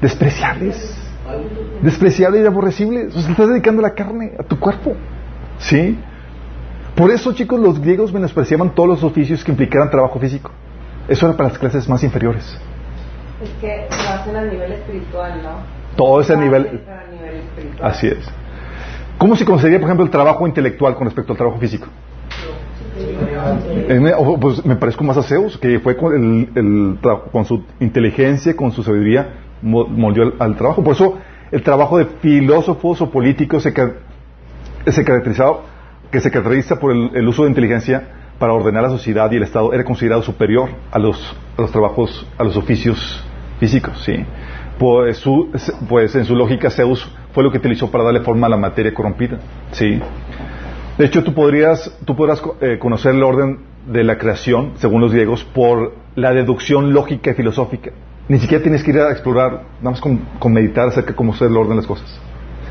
[0.02, 0.98] despreciables.
[1.82, 3.08] despreciable y aborrecible.
[3.08, 4.96] O sea, estás dedicando la carne a tu cuerpo.
[5.60, 5.98] ¿Sí?
[6.96, 10.52] Por eso, chicos, los griegos menospreciaban todos los oficios que implicaran trabajo físico.
[11.08, 12.58] Eso era para las clases más inferiores.
[13.42, 15.50] Es que lo hacen a nivel espiritual, ¿no?
[15.96, 16.66] Todo ese nivel.
[16.66, 17.92] a nivel espiritual.
[17.92, 18.30] Así es.
[19.18, 21.88] ¿Cómo se consideraría, por ejemplo, el trabajo intelectual con respecto al trabajo físico?
[24.40, 26.98] Pues me parezco más a Zeus, que fue con, el, el
[27.32, 29.30] con su inteligencia, con su sabiduría,
[29.62, 30.84] mo- moldeó al, al trabajo.
[30.84, 31.18] Por eso
[31.52, 33.74] el trabajo de filósofos o políticos se,
[34.92, 35.62] se caracterizaba,
[36.12, 38.04] que se caracteriza por el, uso de inteligencia
[38.38, 41.36] para ordenar la sociedad y el Estado, era considerado superior a los,
[41.72, 43.24] trabajos, a los oficios
[43.60, 44.04] físicos.
[44.04, 44.26] ¿sí?
[44.78, 45.24] Pues,
[45.88, 48.94] pues en su lógica Zeus fue lo que utilizó para darle forma a la materia
[48.94, 49.40] corrompida.
[49.72, 50.00] ¿sí?
[50.98, 55.14] De hecho, tú podrías, tú podrás eh, conocer el orden de la creación, según los
[55.14, 57.92] griegos, por la deducción lógica y filosófica.
[58.28, 61.34] Ni siquiera tienes que ir a explorar, nada más con, con meditar acerca de cómo
[61.34, 62.20] es el orden de las cosas.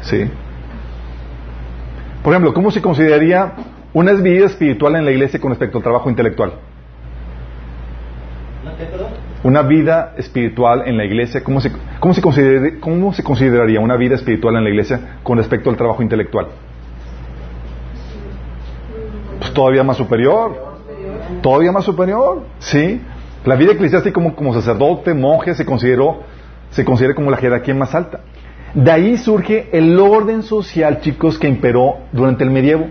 [0.03, 0.31] ¿Sí?
[2.23, 3.53] Por ejemplo, ¿cómo se consideraría
[3.93, 6.53] una vida espiritual en la iglesia con respecto al trabajo intelectual?
[9.43, 14.17] Una vida espiritual en la iglesia, ¿cómo se, cómo, se ¿cómo se consideraría una vida
[14.17, 16.49] espiritual en la iglesia con respecto al trabajo intelectual?
[19.39, 20.71] Pues todavía más superior.
[21.43, 23.01] Todavía más superior, ¿sí?
[23.45, 26.21] La vida eclesiástica como, como sacerdote, monje, se consideró,
[26.71, 28.21] se considera como la jerarquía más alta.
[28.75, 32.89] De ahí surge el orden social, chicos, que imperó durante el medievo.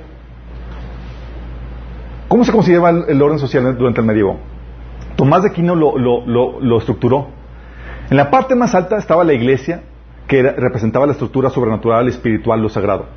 [2.27, 4.39] ¿Cómo se consideraba el, orden social durante el medievo?
[5.15, 7.29] Tomás de Aquino lo, estructuró.
[8.09, 9.83] En la parte más alta estaba la iglesia,
[10.27, 13.07] que representaba la estructura sobrenatural, espiritual, lo sagrado.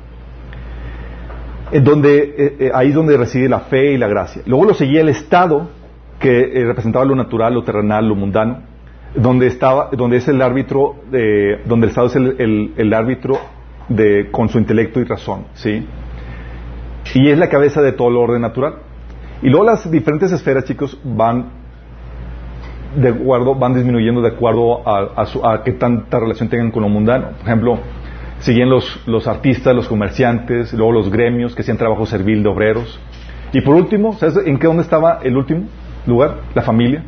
[1.71, 4.41] En donde, eh, eh, ahí es donde reside la fe y la gracia.
[4.45, 5.69] Luego lo seguía el Estado,
[6.19, 8.61] que eh, representaba lo natural, lo terrenal, lo mundano,
[9.15, 13.37] donde estaba, donde es el árbitro, de, donde el Estado es el, el- árbitro
[13.89, 15.85] de, con su intelecto y razón, ¿sí?
[17.13, 18.75] Y es la cabeza de todo el orden natural.
[19.41, 21.49] Y luego las diferentes esferas, chicos, van
[22.95, 27.29] de acuerdo, van disminuyendo de acuerdo a, a, qué tanta relación tengan con lo mundano.
[27.39, 27.79] Por ejemplo,
[28.39, 32.99] siguen los, los artistas, los comerciantes, luego los gremios que hacían trabajo servil de obreros.
[33.51, 35.65] Y por último, ¿sabes en qué dónde estaba el último
[36.07, 36.37] lugar?
[36.55, 37.03] La familia,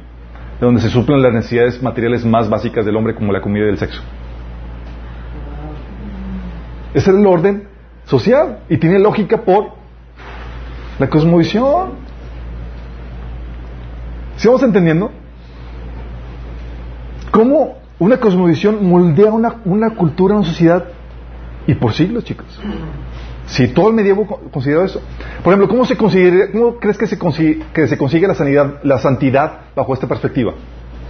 [0.60, 3.78] donde se suplen las necesidades materiales más básicas del hombre como la comida y el
[3.78, 4.02] sexo.
[6.94, 7.68] Ese es el orden
[8.06, 9.72] social y tiene lógica por
[10.98, 11.94] la cosmovisión.
[14.38, 15.12] ¿Sí vamos entendiendo?
[17.32, 20.86] ¿Cómo una cosmovisión moldea una, una cultura, una sociedad?
[21.68, 22.48] Y por siglos, chicos.
[23.47, 25.01] Si todo el medievo co- consideró eso.
[25.43, 28.79] Por ejemplo, ¿cómo, se considera, cómo crees que se, consigue, que se consigue la, sanidad,
[28.84, 30.53] la santidad bajo esta perspectiva?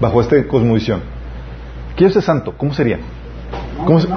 [0.02, 1.02] Bajo esta cosmovisión.
[1.96, 2.54] ¿Quién es santo?
[2.58, 3.00] ¿Cómo sería?
[3.86, 4.08] ¿Cómo se-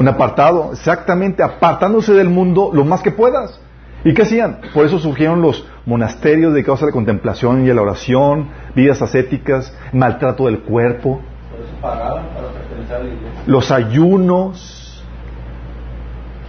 [0.00, 3.60] un apartado, exactamente, apartándose del mundo lo más que puedas.
[4.04, 4.60] ¿Y qué hacían?
[4.72, 9.76] Por eso surgieron los monasterios dedicados a la contemplación y a la oración, vidas ascéticas,
[9.92, 13.42] maltrato del cuerpo, Por eso pagaban para pertenecer a la iglesia.
[13.46, 15.04] los ayunos,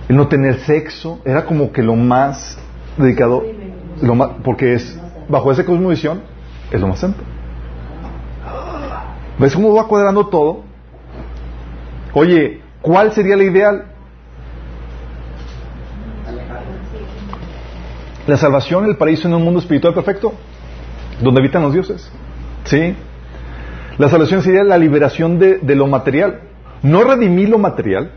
[0.10, 2.58] el no tener sexo, era como que lo más
[2.98, 3.44] dedicado,
[4.44, 6.22] porque es, bajo esa cosmovisión,
[6.72, 7.24] es lo más santo.
[9.38, 10.64] ¿Ves cómo va cuadrando todo?
[12.14, 13.86] Oye, ¿cuál sería el ideal?
[18.26, 20.34] La salvación, el paraíso en un mundo espiritual perfecto,
[21.22, 22.12] donde habitan los dioses.
[22.64, 22.96] ¿Sí?
[24.00, 26.42] La salvación sería la liberación de, de lo material.
[26.82, 28.12] No redimir lo material,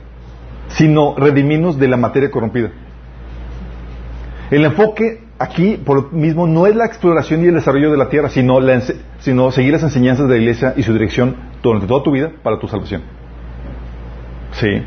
[0.75, 2.71] sino redimirnos de la materia corrompida.
[4.51, 8.09] El enfoque aquí, por lo mismo, no es la exploración y el desarrollo de la
[8.09, 8.81] tierra, sino, la
[9.19, 12.59] sino seguir las enseñanzas de la iglesia y su dirección durante toda tu vida para
[12.59, 13.03] tu salvación.
[14.53, 14.83] Sí.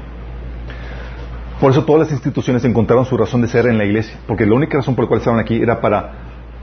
[1.60, 4.54] Por eso todas las instituciones encontraron su razón de ser en la iglesia, porque la
[4.56, 6.12] única razón por la cual estaban aquí era para,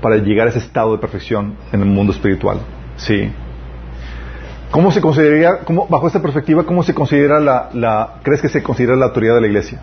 [0.00, 2.58] para llegar a ese estado de perfección en el mundo espiritual.
[2.96, 3.32] Sí.
[4.72, 5.50] ¿Cómo se consideraría,
[5.90, 9.46] bajo esta perspectiva, cómo se considera la, crees que se considera la autoridad de la
[9.46, 9.82] iglesia?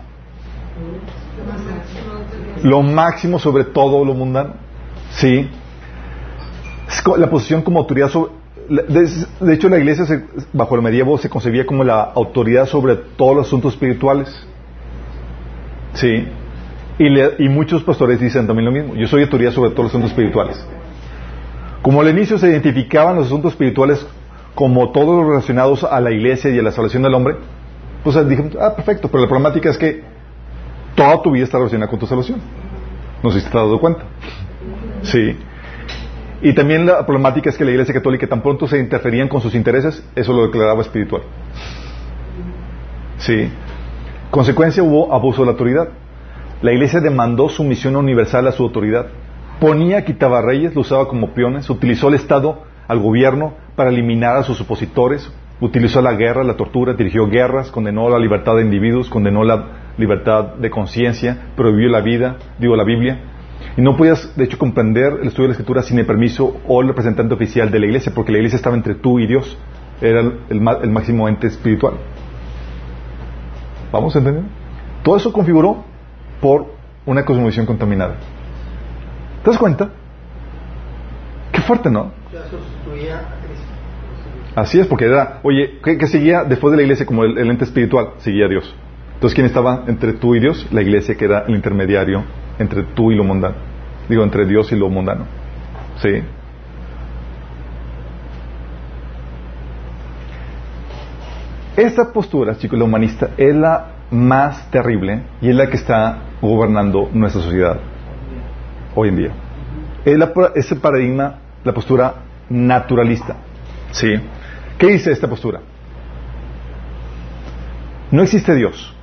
[2.64, 4.54] Lo máximo sobre todo lo mundano.
[5.12, 5.48] Sí.
[7.16, 8.32] La posición como autoridad sobre,
[8.68, 13.36] de, hecho, la iglesia se- bajo el medievo se concebía como la autoridad sobre todos
[13.36, 14.28] los asuntos espirituales.
[15.94, 16.26] Sí.
[16.98, 18.96] Y, y muchos pastores dicen también lo mismo.
[18.96, 20.66] Yo soy autoridad sobre todos los asuntos espirituales.
[21.80, 24.04] Como al inicio se identificaban los asuntos espirituales
[24.60, 27.34] como todos los relacionados a la iglesia y a la salvación del hombre,
[28.04, 30.02] pues dijimos, ah, perfecto, pero la problemática es que
[30.94, 32.42] toda tu vida está relacionada con tu salvación.
[33.22, 34.02] No sé si te has dado cuenta.
[35.00, 35.34] Sí.
[36.42, 39.54] Y también la problemática es que la iglesia católica tan pronto se interferían con sus
[39.54, 41.22] intereses, eso lo declaraba espiritual.
[43.16, 43.50] Sí.
[44.30, 45.88] Consecuencia hubo abuso de la autoridad.
[46.60, 49.06] La iglesia demandó sumisión universal a su autoridad.
[49.58, 54.42] Ponía, quitaba reyes, lo usaba como peones, utilizó el Estado al gobierno para eliminar a
[54.42, 59.42] sus opositores, utilizó la guerra, la tortura, dirigió guerras, condenó la libertad de individuos, condenó
[59.42, 63.22] la libertad de conciencia, prohibió la vida, digo la Biblia,
[63.78, 66.82] y no podías, de hecho, comprender el estudio de la Escritura sin el permiso o
[66.82, 69.56] el representante oficial de la iglesia, porque la iglesia estaba entre tú y Dios,
[70.02, 71.94] era el, el máximo ente espiritual.
[73.90, 74.44] ¿Vamos a entender?
[75.02, 75.84] Todo eso configuró
[76.42, 76.66] por
[77.06, 78.16] una cosmovisión contaminada.
[79.42, 79.88] ¿Te das cuenta?
[81.50, 82.12] Qué fuerte, ¿no?
[82.30, 83.70] Ya sustituía a Cristo.
[84.60, 87.64] Así es, porque era, oye, ¿qué, seguía después de la iglesia como el, el ente
[87.64, 88.10] espiritual?
[88.18, 88.76] Seguía a Dios.
[89.14, 90.66] Entonces, ¿quién estaba entre tú y Dios?
[90.70, 92.24] La iglesia, que era el intermediario
[92.58, 93.54] entre tú y lo mundano.
[94.06, 95.24] Digo, entre Dios y lo mundano.
[96.02, 96.22] ¿Sí?
[101.74, 107.08] Esta postura, chicos, la humanista, es la más terrible y es la que está gobernando
[107.14, 107.80] nuestra sociedad
[108.94, 109.30] hoy en día.
[110.04, 112.14] Es la, ese paradigma, la postura
[112.50, 113.36] naturalista.
[113.92, 114.20] ¿Sí?
[114.80, 115.60] ¿Qué dice esta postura?
[118.10, 118.94] No existe Dios.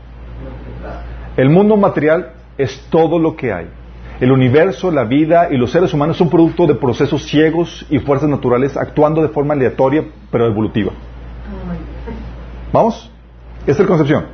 [1.38, 3.68] El mundo material es todo lo que hay.
[4.20, 8.28] El universo, la vida y los seres humanos son producto de procesos ciegos y fuerzas
[8.28, 10.94] naturales actuando de forma aleatoria pero evolutiva.
[12.74, 13.12] ¿Vamos?
[13.68, 14.26] Esta es la concepción.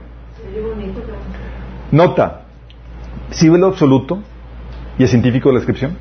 [1.91, 2.43] Nota,
[3.31, 4.19] si ve lo absoluto
[4.97, 5.97] y es científico de la descripción,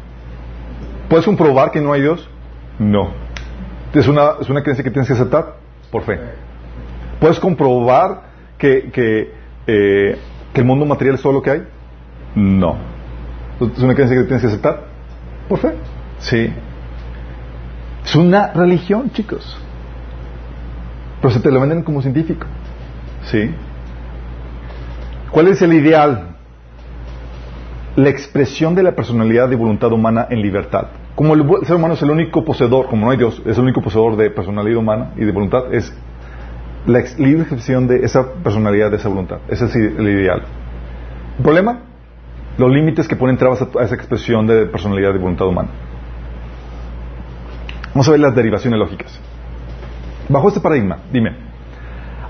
[1.08, 2.28] ¿puedes comprobar que no hay Dios?
[2.78, 3.31] No.
[3.94, 5.54] ¿Es una, es una creencia que tienes que aceptar?
[5.90, 6.18] Por fe.
[7.20, 8.22] ¿Puedes comprobar
[8.56, 9.32] que, que,
[9.66, 10.18] eh,
[10.52, 11.62] que el mundo material es todo lo que hay?
[12.34, 12.76] No.
[13.60, 14.84] ¿Es una creencia que tienes que aceptar?
[15.48, 15.74] Por fe.
[16.18, 16.52] Sí.
[18.04, 19.58] Es una religión, chicos.
[21.20, 22.46] Pero se te lo venden como científico.
[23.24, 23.54] ¿Sí?
[25.30, 26.36] ¿Cuál es el ideal?
[27.96, 30.88] La expresión de la personalidad y voluntad humana en libertad.
[31.14, 33.82] Como el ser humano es el único poseedor, como no hay Dios, es el único
[33.82, 35.94] poseedor de personalidad humana y de voluntad, es
[36.86, 39.38] la libre expresión de esa personalidad, de esa voluntad.
[39.48, 40.42] Ese es el ideal.
[41.36, 41.80] ¿El problema?
[42.56, 45.68] Los límites que ponen trabas a esa expresión de personalidad y voluntad humana.
[47.94, 49.20] Vamos a ver las derivaciones lógicas.
[50.28, 51.36] Bajo este paradigma, dime,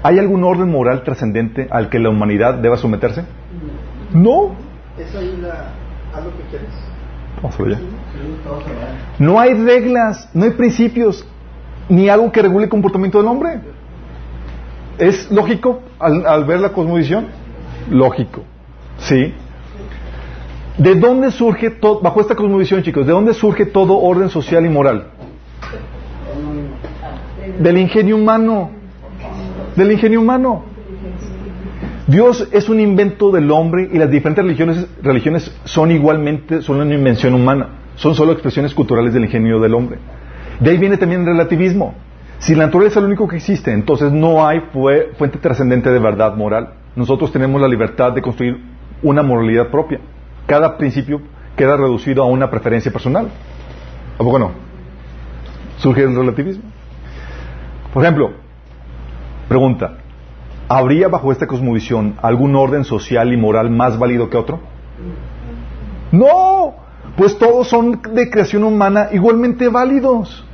[0.02, 3.24] ¿hay algún orden moral trascendente al que la humanidad deba someterse?
[4.12, 4.56] No.
[4.98, 5.70] ¿Es ahí la,
[6.12, 6.91] haz lo que quieres?
[9.18, 11.26] No hay reglas, no hay principios,
[11.88, 13.60] ni algo que regule el comportamiento del hombre.
[14.98, 17.26] ¿Es lógico al, al ver la cosmovisión?
[17.90, 18.42] Lógico.
[18.98, 19.34] ¿Sí?
[20.78, 24.68] ¿De dónde surge todo, bajo esta cosmovisión, chicos, de dónde surge todo orden social y
[24.68, 25.08] moral?
[27.58, 28.70] Del ingenio humano.
[29.76, 30.71] Del ingenio humano.
[32.06, 36.94] Dios es un invento del hombre y las diferentes religiones, religiones son igualmente, son una
[36.94, 37.68] invención humana.
[37.96, 39.98] Son solo expresiones culturales del ingenio del hombre.
[40.58, 41.94] De ahí viene también el relativismo.
[42.38, 45.98] Si la naturaleza es lo único que existe, entonces no hay fue- fuente trascendente de
[46.00, 46.70] verdad moral.
[46.96, 48.60] Nosotros tenemos la libertad de construir
[49.02, 50.00] una moralidad propia.
[50.46, 51.20] Cada principio
[51.56, 53.28] queda reducido a una preferencia personal.
[54.14, 54.50] ¿A poco no?
[55.78, 56.64] Surge el relativismo.
[57.92, 58.32] Por ejemplo,
[59.48, 59.98] pregunta,
[60.72, 64.60] ¿habría bajo esta cosmovisión algún orden social y moral más válido que otro?
[66.10, 66.74] No,
[67.16, 70.46] pues todos son de creación humana igualmente válidos.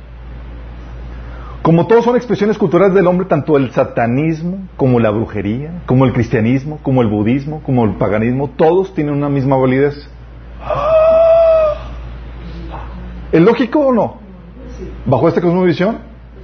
[1.61, 6.11] Como todos son expresiones culturales del hombre, tanto el satanismo como la brujería, como el
[6.11, 10.09] cristianismo, como el budismo, como el paganismo, todos tienen una misma validez.
[13.31, 14.17] ¿Es lógico o no?
[15.05, 15.99] Bajo esta cosmovisión,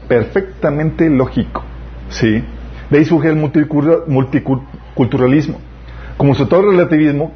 [0.08, 1.64] perfectamente lógico.
[2.10, 2.44] ¿Sí?
[2.90, 5.60] De ahí surge el multicul- multiculturalismo.
[6.18, 7.34] Como su todo el relativismo,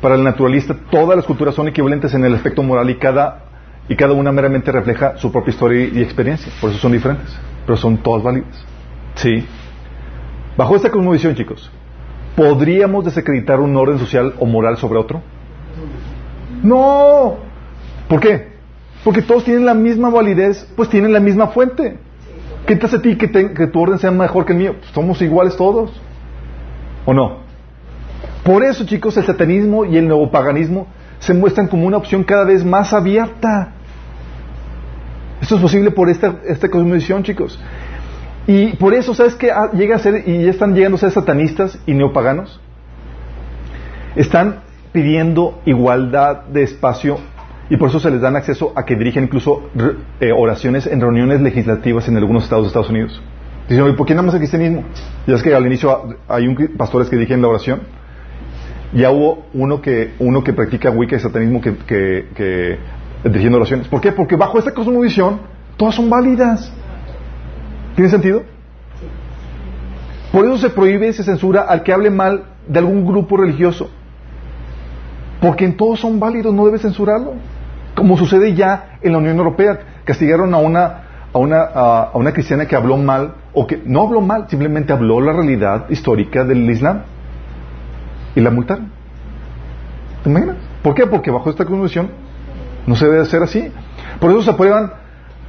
[0.00, 3.44] para el naturalista todas las culturas son equivalentes en el aspecto moral y cada,
[3.88, 6.52] y cada una meramente refleja su propia historia y experiencia.
[6.60, 7.36] Por eso son diferentes,
[7.66, 8.64] pero son todas válidas.
[9.14, 9.44] ¿Sí?
[10.56, 11.70] Bajo esta cosmovisión, chicos,
[12.36, 15.22] ¿podríamos desacreditar un orden social o moral sobre otro?
[16.62, 17.36] No.
[18.08, 18.52] ¿Por qué?
[19.04, 21.98] Porque todos tienen la misma validez, pues tienen la misma fuente.
[22.78, 24.76] ¿Qué a ti que, tu orden sea mejor que el mío?
[24.94, 25.90] Somos iguales todos.
[27.04, 27.38] ¿O no?
[28.44, 30.86] Por eso, chicos, el satanismo y el neopaganismo
[31.18, 33.72] se muestran como una opción cada vez más abierta.
[35.40, 37.58] Esto es posible por esta, esta cosmovisión, chicos.
[38.46, 39.52] Y por eso, ¿sabes qué?
[39.74, 42.60] Llega a ser, y ya están llegando a ser satanistas y neopaganos.
[44.16, 44.60] Están
[44.92, 47.18] pidiendo igualdad de espacio
[47.70, 49.70] y por eso se les dan acceso a que dirigen incluso
[50.20, 53.22] eh, oraciones en reuniones legislativas en algunos estados de Estados Unidos.
[53.68, 54.84] Dicen, ¿y por qué nada más el cristianismo?
[55.26, 57.80] Ya es que al inicio hay un pastores que dije en la oración,
[58.92, 62.78] ya hubo uno que, uno que practica Wicca y satanismo que, que, que
[63.24, 63.88] dirigiendo oraciones.
[63.88, 64.12] ¿Por qué?
[64.12, 65.40] Porque bajo esta cosmovisión
[65.76, 66.72] todas son válidas.
[67.94, 68.42] ¿Tiene sentido?
[70.32, 73.90] Por eso se prohíbe y se censura al que hable mal de algún grupo religioso.
[75.42, 77.34] Porque en todos son válidos, no debe censurarlo.
[77.96, 79.80] Como sucede ya en la Unión Europea.
[80.04, 84.20] Castigaron a una, a una, a, una cristiana que habló mal, o que no habló
[84.20, 87.02] mal, simplemente habló la realidad histórica del Islam.
[88.36, 88.92] Y la multaron.
[90.22, 90.56] ¿Te imaginas?
[90.80, 91.08] ¿Por qué?
[91.08, 92.10] Porque bajo esta constitución
[92.86, 93.68] no se debe hacer así.
[94.20, 94.92] Por eso se aprueban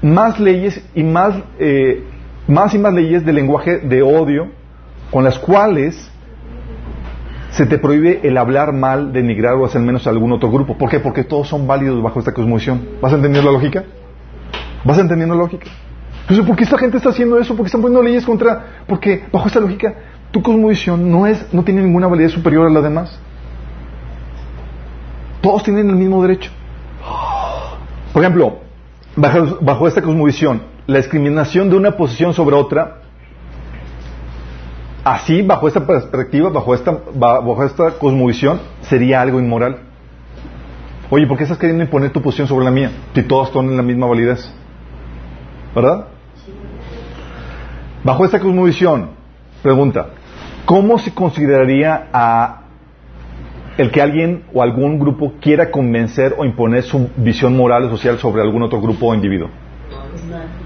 [0.01, 2.03] más leyes y más, eh,
[2.47, 4.47] más y más leyes de lenguaje de odio
[5.11, 6.11] con las cuales
[7.53, 10.75] se te prohíbe el hablar mal, denigrar o hacer menos a algún otro grupo.
[10.75, 10.99] ¿Por qué?
[10.99, 12.81] Porque todos son válidos bajo esta cosmovisión.
[12.99, 13.83] ¿Vas a entender la lógica?
[14.83, 15.67] ¿Vas entendiendo la lógica?
[16.21, 17.55] Entonces, ¿por qué esta gente está haciendo eso?
[17.55, 18.83] ¿Por qué están poniendo leyes contra...?
[18.87, 19.93] Porque bajo esta lógica,
[20.31, 23.19] tu cosmovisión no, es, no tiene ninguna validez superior a la demás.
[25.41, 26.49] Todos tienen el mismo derecho.
[28.13, 28.61] Por ejemplo,
[29.15, 33.02] bajo, bajo esta cosmovisión, la discriminación de una posición sobre otra,
[35.03, 39.77] así, bajo esta perspectiva, bajo esta, bajo esta cosmovisión, sería algo inmoral.
[41.09, 42.91] Oye, ¿por qué estás queriendo imponer tu posición sobre la mía?
[43.13, 44.51] Si todos tienen la misma validez.
[45.75, 46.07] ¿Verdad?
[48.03, 49.11] Bajo esta cosmovisión,
[49.61, 50.07] pregunta,
[50.65, 52.61] ¿cómo se consideraría a
[53.77, 58.17] el que alguien o algún grupo quiera convencer o imponer su visión moral o social
[58.19, 59.49] sobre algún otro grupo o individuo?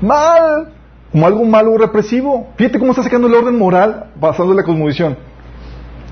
[0.02, 0.74] Mal,
[1.12, 2.54] como algo malo o represivo.
[2.58, 5.18] Fíjate cómo está sacando el orden moral basado en la cosmovisión.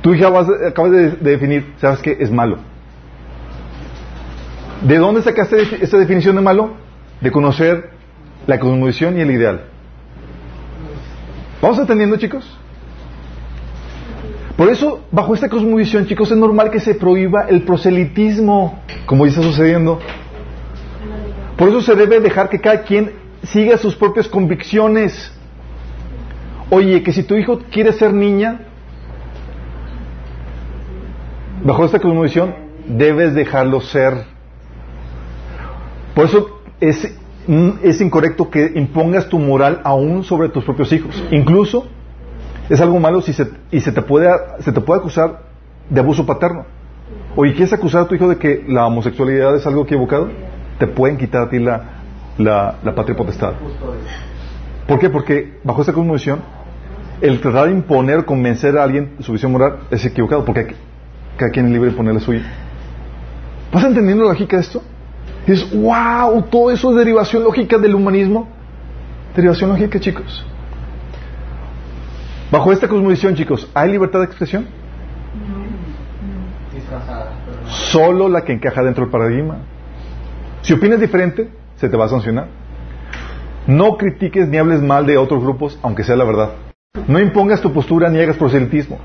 [0.02, 2.18] Tú ya vas, acabas de, de definir, ¿sabes qué?
[2.20, 2.58] Es malo.
[4.82, 6.72] ¿De dónde sacaste esa definición de malo?
[7.22, 7.90] De conocer
[8.46, 9.62] la cosmovisión y el ideal.
[11.62, 12.58] ¿Vamos entendiendo, chicos?
[14.56, 19.32] Por eso, bajo esta cosmovisión, chicos, es normal que se prohíba el proselitismo, como ya
[19.32, 20.00] está sucediendo.
[21.58, 25.32] Por eso se debe dejar que cada quien siga sus propias convicciones.
[26.70, 28.62] Oye, que si tu hijo quiere ser niña,
[31.64, 32.56] bajo esta cosmovisión,
[32.88, 34.26] debes dejarlo ser.
[36.16, 37.18] Por eso es,
[37.84, 41.24] es incorrecto que impongas tu moral aún sobre tus propios hijos.
[41.32, 41.88] Incluso
[42.70, 44.30] es algo malo si se, y se te, puede,
[44.60, 45.42] se te puede acusar
[45.90, 46.66] de abuso paterno.
[47.36, 50.30] Oye, ¿quieres acusar a tu hijo de que la homosexualidad es algo equivocado?
[50.80, 51.95] Te pueden quitar a ti la,
[52.38, 53.54] la, la patria potestad.
[54.88, 55.10] ¿Por qué?
[55.10, 56.42] Porque bajo esta cosmovisión,
[57.22, 60.76] el tratar de imponer o convencer a alguien su visión moral es equivocado, porque
[61.38, 62.44] cada quien es libre de poner la suya.
[63.72, 64.82] ¿Vas entendiendo la lógica de esto?
[65.48, 68.48] Y dices, wow, todo eso es derivación lógica del humanismo.
[69.36, 70.46] Derivación lógica, chicos.
[72.52, 74.66] Bajo esta cosmovisión, chicos, ¿hay libertad de expresión?
[77.68, 79.58] Solo la que encaja dentro del paradigma.
[80.62, 82.48] Si opinas diferente, se te va a sancionar.
[83.68, 86.52] No critiques ni hables mal de otros grupos, aunque sea la verdad.
[87.08, 89.00] No impongas tu postura ni hagas proselitismo.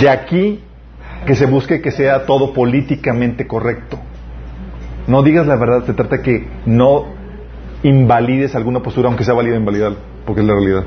[0.00, 0.60] De aquí
[1.26, 3.98] que se busque que sea todo políticamente correcto.
[5.06, 7.06] No digas la verdad, se trata de que no
[7.82, 9.92] invalides alguna postura, aunque sea válida invalidar,
[10.26, 10.84] porque es la realidad.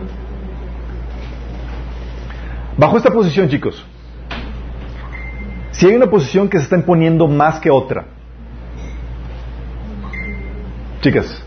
[2.77, 3.85] Bajo esta posición, chicos,
[5.71, 8.05] si hay una posición que se está imponiendo más que otra,
[11.01, 11.43] chicas,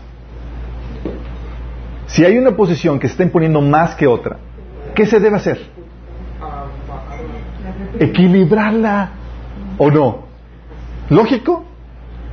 [2.07, 4.37] si hay una posición que se está imponiendo más que otra,
[4.93, 5.59] ¿qué se debe hacer?
[7.99, 9.11] Equilibrarla
[9.77, 10.25] o no.
[11.09, 11.65] ¿Lógico?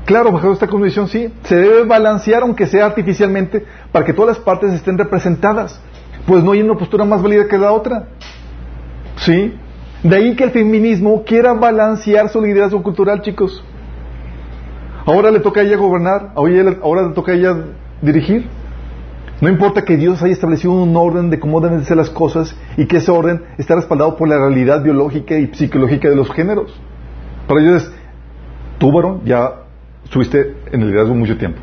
[0.04, 1.32] Claro, bajo esta condición sí.
[1.44, 5.80] Se debe balancear, aunque sea artificialmente, para que todas las partes estén representadas.
[6.26, 8.08] Pues no hay una postura más válida que la otra.
[9.16, 9.54] ¿Sí?
[10.02, 13.62] De ahí que el feminismo quiera balancear su liderazgo cultural, chicos.
[15.04, 17.56] Ahora le toca a ella gobernar, ahora le toca a ella
[18.00, 18.46] dirigir.
[19.40, 22.86] No importa que Dios haya establecido un orden de cómo deben ser las cosas y
[22.86, 26.72] que ese orden está respaldado por la realidad biológica y psicológica de los géneros.
[27.48, 27.92] Para ellos es,
[28.78, 29.62] tú varón ya
[30.04, 31.60] estuviste en el liderazgo mucho tiempo.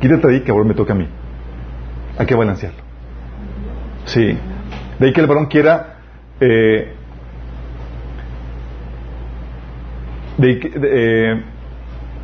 [0.00, 1.06] Quítate ahí que ahora me toca a mí.
[2.18, 2.80] Hay que balancearlo.
[4.06, 4.38] Sí.
[4.98, 5.98] De ahí que el varón quiera
[6.40, 6.94] eh,
[10.38, 11.42] de, ahí que, eh,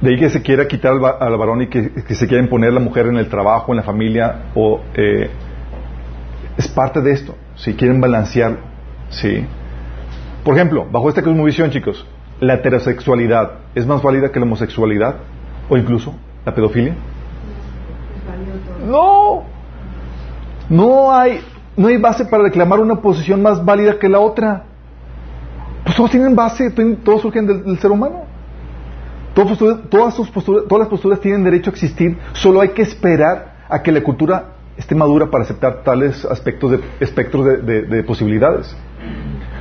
[0.03, 2.80] de, ahí que se quiera quitar al, al varón y que, se quiera imponer la
[2.80, 5.30] mujer en el trabajo, en la familia, o eh,
[6.57, 7.34] es parte de esto.
[7.55, 8.59] Si quieren balancearlo,
[9.09, 9.46] sí.
[10.44, 12.07] Por ejemplo, bajo esta cosmovisión, chicos,
[12.40, 15.16] la heterosexualidad es más válida que la homosexualidad
[15.68, 16.94] o incluso la pedofilia.
[18.86, 19.44] No,
[20.68, 21.40] no hay
[21.76, 24.64] no hay base para reclamar una posición más válida que la otra.
[25.84, 26.70] Pues todos tienen base,
[27.05, 28.32] todos surgen del ser humano.
[29.35, 29.59] Todas,
[29.89, 33.83] todas, sus posturas, todas las posturas tienen derecho a existir, solo hay que esperar a
[33.83, 34.45] que la cultura
[34.76, 38.76] esté madura para aceptar tales aspectos de, espectros de, de- de posibilidades.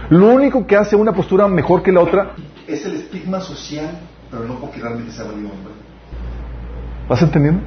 [0.10, 2.32] Lo único que hace una postura mejor que la otra
[2.68, 3.92] Es el estigma social,
[4.30, 5.74] pero no porque realmente sea válido hombre.
[7.08, 7.62] ¿Vas entendiendo?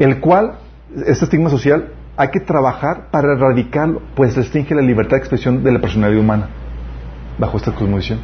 [0.00, 0.54] El cual,
[1.06, 5.70] este estigma social, hay que trabajar para erradicarlo, pues restringe la libertad de expresión de
[5.72, 6.48] la personalidad humana,
[7.38, 8.18] bajo esta cosmovisión.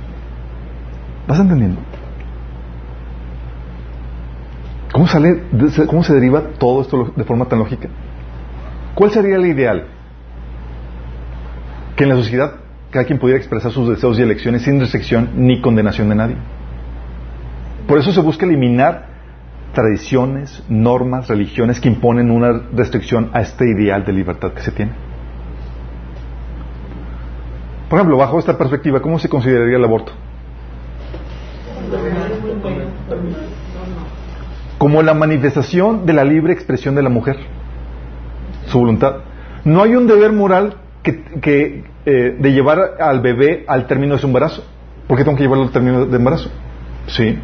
[1.29, 1.81] ¿Vas entendiendo?
[4.93, 7.89] ¿Cómo, sale, c¿Cómo se deriva todo esto de forma tan lógica?
[8.95, 9.87] ¿Cuál sería el ideal?
[11.97, 12.55] Que en la sociedad
[12.91, 16.37] cada quien pudiera expresar sus deseos y elecciones sin restricción ni condenación de nadie.
[17.87, 19.07] Por eso se busca eliminar
[19.73, 24.93] tradiciones, normas, religiones que imponen una restricción a este ideal de libertad que se tiene.
[27.89, 30.13] Por ejemplo, bajo esta perspectiva, ¿cómo se consideraría el aborto?
[34.81, 37.37] Como la manifestación de la libre expresión de la mujer,
[38.69, 39.17] su voluntad.
[39.63, 44.27] No hay un deber moral que, eh, de llevar al bebé al término de su
[44.27, 44.65] embarazo.
[45.07, 46.51] ¿Por qué tengo que llevarlo al término de embarazo?
[47.09, 47.39] Sí.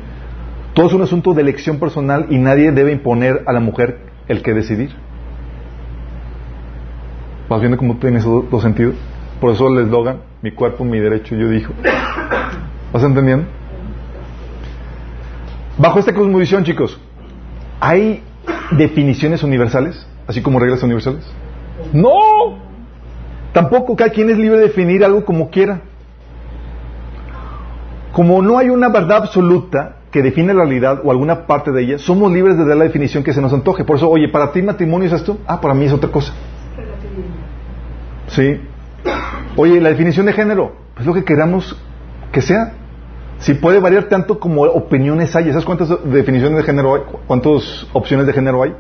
[0.73, 4.41] Todo es un asunto de elección personal y nadie debe imponer a la mujer el
[4.41, 4.97] que decidir.
[7.51, 8.95] ¿Vas viendo cómo tiene esos dos sentidos?
[9.43, 11.75] Por eso el eslogan, mi cuerpo, mi derecho, yo dijo.
[12.95, 13.45] ¿Vas entendiendo?
[15.77, 16.99] Bajo esta cosmovisión, chicos,
[17.81, 18.23] ¿hay
[18.73, 20.07] definiciones universales?
[20.27, 21.25] Así como reglas universales.
[21.93, 22.59] No.
[23.53, 25.81] Tampoco cada quien es libre de definir algo como quiera.
[28.13, 31.99] Como no hay una verdad absoluta que define la realidad o alguna parte de ella,
[31.99, 33.85] somos libres de dar la definición que se nos antoje.
[33.85, 36.33] Por eso, oye, para ti matrimonio es esto, ah, para mí es otra cosa.
[38.29, 38.61] Sí.
[39.57, 41.77] Oye, la definición de género, pues lo que queramos
[42.33, 42.73] que sea.
[43.39, 45.51] Si puede variar tanto como opiniones hay.
[45.51, 47.03] ¿Sabes cuántas definiciones de género hay?
[47.27, 48.75] ¿Cuántas opciones de género hay?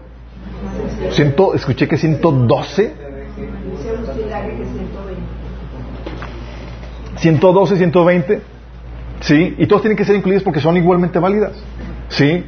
[1.11, 2.95] Ciento, escuché que 112.
[7.17, 8.41] 112, 120.
[9.21, 9.55] ¿Sí?
[9.59, 11.53] Y todos tienen que ser incluidos porque son igualmente válidas.
[12.09, 12.45] ¿Sí?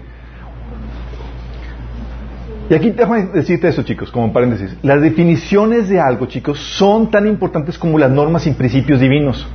[2.70, 4.76] Y aquí déjame decirte eso, chicos, como paréntesis.
[4.82, 9.46] Las definiciones de algo, chicos, son tan importantes como las normas y principios divinos.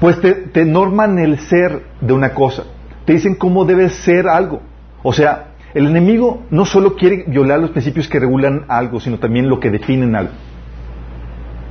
[0.00, 2.64] Pues te, norman el ser de una cosa.
[3.04, 4.60] Te dicen cómo debe ser algo.
[5.02, 9.48] O sea, el enemigo no solo quiere violar los principios que regulan algo, sino también
[9.48, 10.32] lo que definen algo.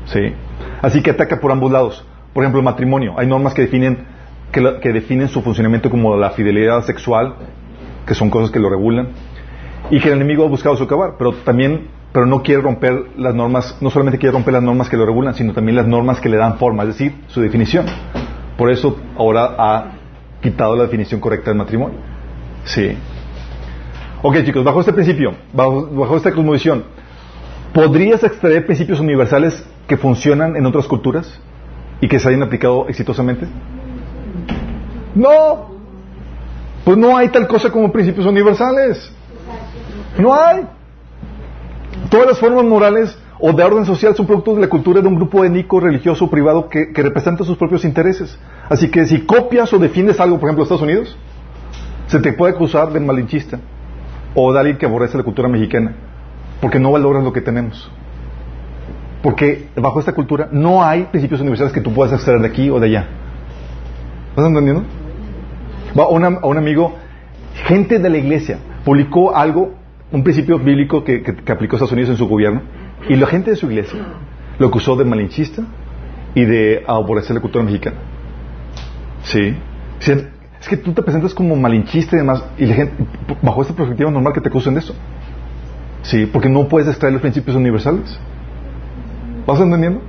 [0.05, 0.33] ¿Sí?
[0.81, 2.05] Así que ataca por ambos lados.
[2.33, 3.15] Por ejemplo, el matrimonio.
[3.17, 4.05] Hay normas que definen,
[4.51, 7.35] que, que definen su funcionamiento como la fidelidad sexual,
[8.05, 9.09] que son cosas que lo regulan,
[9.89, 11.87] y que el enemigo ha buscado socavar, pero también,
[12.17, 15.35] pero no quiere romper las normas, no solamente quiere romper las normas que lo regulan,
[15.35, 17.85] sino también las normas que le dan forma, es decir, su definición.
[18.57, 19.91] Por eso ahora ha
[20.41, 21.99] quitado la definición correcta del matrimonio.
[22.63, 22.97] Sí.
[24.23, 26.85] Ok, chicos, bajo este principio, bajo, esta cosmovisión,
[27.71, 31.39] ¿podrías extraer principios universales que funcionan en otras culturas
[32.01, 33.45] y que se hayan aplicado exitosamente?
[35.13, 35.67] No.
[36.83, 39.11] Pues no hay tal cosa como principios universales.
[40.17, 40.65] No hay.
[42.09, 45.15] Todas las formas morales o de orden social son productos de la cultura de un
[45.15, 48.37] grupo étnico, religioso privado que, representa sus propios intereses.
[48.69, 51.17] Así que si copias o defiendes algo, por ejemplo, Estados Unidos,
[52.07, 53.59] se te puede acusar de malinchista
[54.33, 55.95] o de que aborrece la cultura mexicana,
[56.61, 57.91] porque no valoras lo que tenemos.
[59.21, 62.79] Porque bajo esta cultura no hay principios universales que tú puedas extraer de aquí o
[62.79, 63.07] de allá.
[64.29, 64.83] ¿Estás entendiendo?
[65.95, 66.93] A un amigo,
[67.65, 69.73] gente de la iglesia, publicó algo,
[70.11, 72.61] un principio bíblico que, que- que aplicó Estados Unidos en su gobierno,
[73.09, 73.99] y la gente de su iglesia
[74.59, 75.63] lo acusó de malinchista
[76.33, 77.97] y de aborrecer la cultura mexicana.
[79.23, 79.55] Sí.
[79.99, 80.11] Sí,
[80.59, 82.93] Es que tú te presentas como malinchista y demás, y la gente,
[83.41, 84.95] bajo esta perspectiva normal que te acusen de eso.
[86.03, 88.17] Sí, porque no puedes extraer los principios universales.
[89.45, 90.01] ¿Vas entendiendo?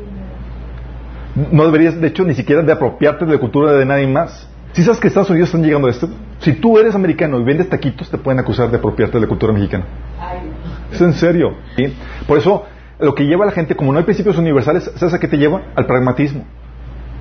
[1.52, 4.48] No deberías, de hecho, ni siquiera de apropiarte de la cultura de nadie más.
[4.72, 6.08] Si sabes que Estados Unidos están llegando a esto,
[6.40, 9.52] si tú eres americano y vendes taquitos, te pueden acusar de apropiarte de la cultura
[9.52, 9.84] mexicana.
[10.92, 11.54] Es en serio.
[11.76, 11.92] ¿sí?
[12.26, 12.64] Por eso,
[13.00, 15.36] lo que lleva a la gente, como no hay principios universales, ¿sabes a qué te
[15.36, 15.62] lleva?
[15.74, 16.44] Al pragmatismo.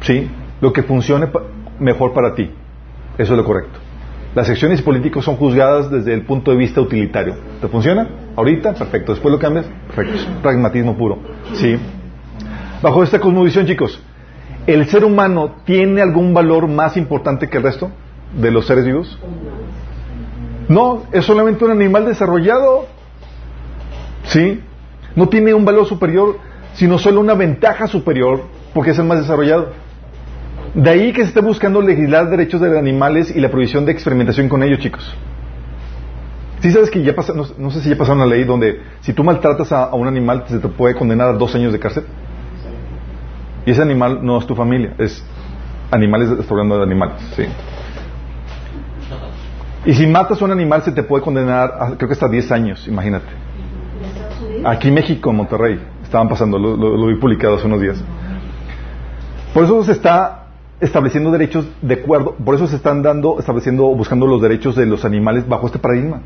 [0.01, 0.30] ¿Sí?
[0.61, 1.41] Lo que funcione pa-
[1.80, 2.51] mejor para ti.
[3.18, 3.80] Eso es lo correcto.
[4.36, 7.36] Las acciones políticas son juzgadas desde el punto de vista utilitario.
[7.59, 8.07] ¿Te funciona?
[8.36, 9.13] Ahorita, perfecto.
[9.13, 10.13] Después lo cambias, perfecto.
[10.15, 11.18] Es pragmatismo puro.
[11.53, 11.76] ¿Sí?
[12.84, 13.99] Bajo esta cosmovisión, chicos,
[14.68, 17.89] ¿el ser humano tiene algún valor más importante que el resto
[18.34, 19.17] de los seres vivos?
[20.67, 22.88] No, es solamente un animal desarrollado.
[24.25, 24.61] ¿Sí?
[25.15, 26.38] No tiene un valor superior,
[26.73, 29.69] sino solo una ventaja superior, porque es el más desarrollado.
[30.73, 33.93] De ahí que se esté buscando legislar derechos de los animales y la prohibición de
[33.93, 35.15] experimentación con ellos, chicos.
[36.59, 39.13] Sí sabes que ya pasa, no, no sé si ya pasó una ley donde si
[39.13, 42.03] tú maltratas a, a un animal se te puede condenar a dos años de cárcel.
[43.65, 45.23] Y ese animal no es tu familia, es
[45.91, 47.43] animales, estoy hablando de animales, sí.
[49.88, 52.51] Y si matas a un animal se te puede condenar a, creo que hasta 10
[52.51, 53.25] años, imagínate.
[54.65, 58.03] Aquí en México, en Monterrey, estaban pasando, lo, lo- lo vi publicado hace unos días.
[59.53, 60.43] Por eso se está
[60.81, 65.05] estableciendo derechos de acuerdo, por eso se están dando, estableciendo, buscando los derechos de los
[65.05, 66.21] animales bajo este paradigma.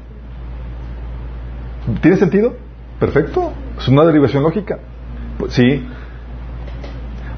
[2.01, 2.53] ¿Tiene sentido?
[2.99, 3.53] Perfecto.
[3.77, 4.79] Es una derivación lógica.
[5.37, 5.85] Pues, sí.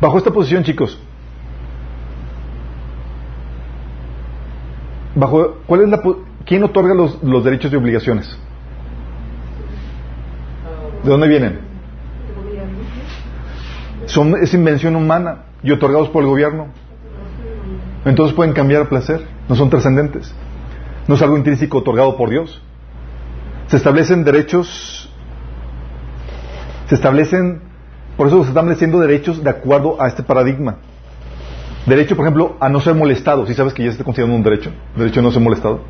[0.01, 0.99] Bajo esta posición, chicos,
[5.15, 6.01] bajo ¿cuál es la
[6.45, 8.37] quién otorga los, los derechos y obligaciones?
[11.03, 11.59] ¿De dónde vienen?
[14.05, 16.67] Son, es invención humana y otorgados por el gobierno.
[18.05, 20.33] Entonces pueden cambiar a placer, no son trascendentes.
[21.07, 22.61] No es algo intrínseco otorgado por Dios.
[23.67, 25.09] Se establecen derechos,
[26.87, 27.61] se establecen,
[28.17, 30.77] por eso se están estableciendo derechos de acuerdo a este paradigma.
[31.85, 33.45] Derecho, por ejemplo, a no ser molestado.
[33.45, 34.71] ¿Sí sabes que ya se está considerando un derecho?
[34.95, 35.81] Derecho a no ser molestado.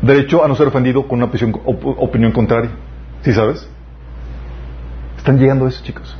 [0.00, 2.70] Derecho a no ser ofendido con una opinión, op- opinión contraria.
[3.22, 3.68] ¿Sí sabes?
[5.18, 6.16] Están llegando a eso, chicos.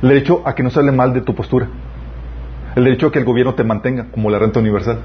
[0.00, 1.68] El derecho a que no se hable mal de tu postura.
[2.76, 5.00] El derecho a que el gobierno te mantenga, como la renta universal.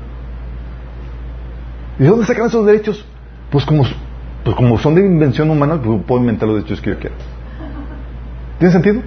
[2.00, 3.06] ¿Y de dónde sacan esos derechos?
[3.50, 3.84] Pues como,
[4.44, 7.16] pues como son de invención humana, pues puedo inventar los derechos que yo quiera.
[8.60, 9.02] ¿Tiene sentido?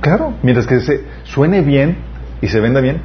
[0.00, 1.96] Claro, mientras que se suene bien
[2.44, 3.00] y se venda bien.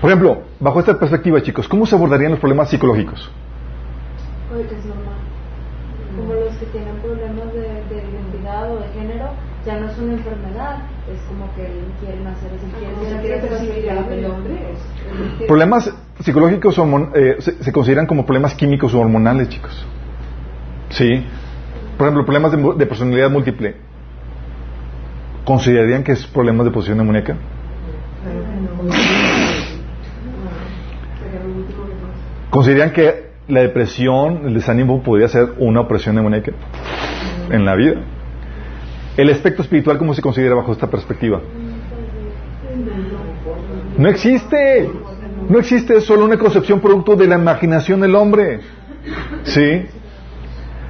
[0.00, 3.30] Por ejemplo, bajo esta perspectiva, chicos, ¿cómo se abordarían los problemas psicológicos?
[4.50, 5.14] Normal.
[6.14, 9.30] Como los que tienen problemas de, de identidad o de género,
[9.64, 11.66] ya no es una enfermedad, es como que
[12.00, 12.66] quieren hacer eso,
[13.80, 15.46] quieren el hombre.
[15.46, 16.76] Problemas psicológicos
[17.14, 19.86] eh, se, se consideran como problemas químicos o hormonales, chicos.
[20.90, 21.24] Sí.
[21.96, 23.91] Por ejemplo, problemas de personalidad múltiple.
[25.44, 27.36] ¿Considerarían que es problemas de posición demoníaca?
[32.50, 36.52] ¿Consideran que la depresión, el desánimo podría ser una opresión demoníaca
[37.50, 37.94] en la vida?
[39.16, 41.40] ¿El aspecto espiritual cómo se considera bajo esta perspectiva?
[43.98, 44.90] No existe.
[45.48, 48.60] No existe, es solo una concepción producto de la imaginación del hombre.
[49.42, 49.86] ¿Sí?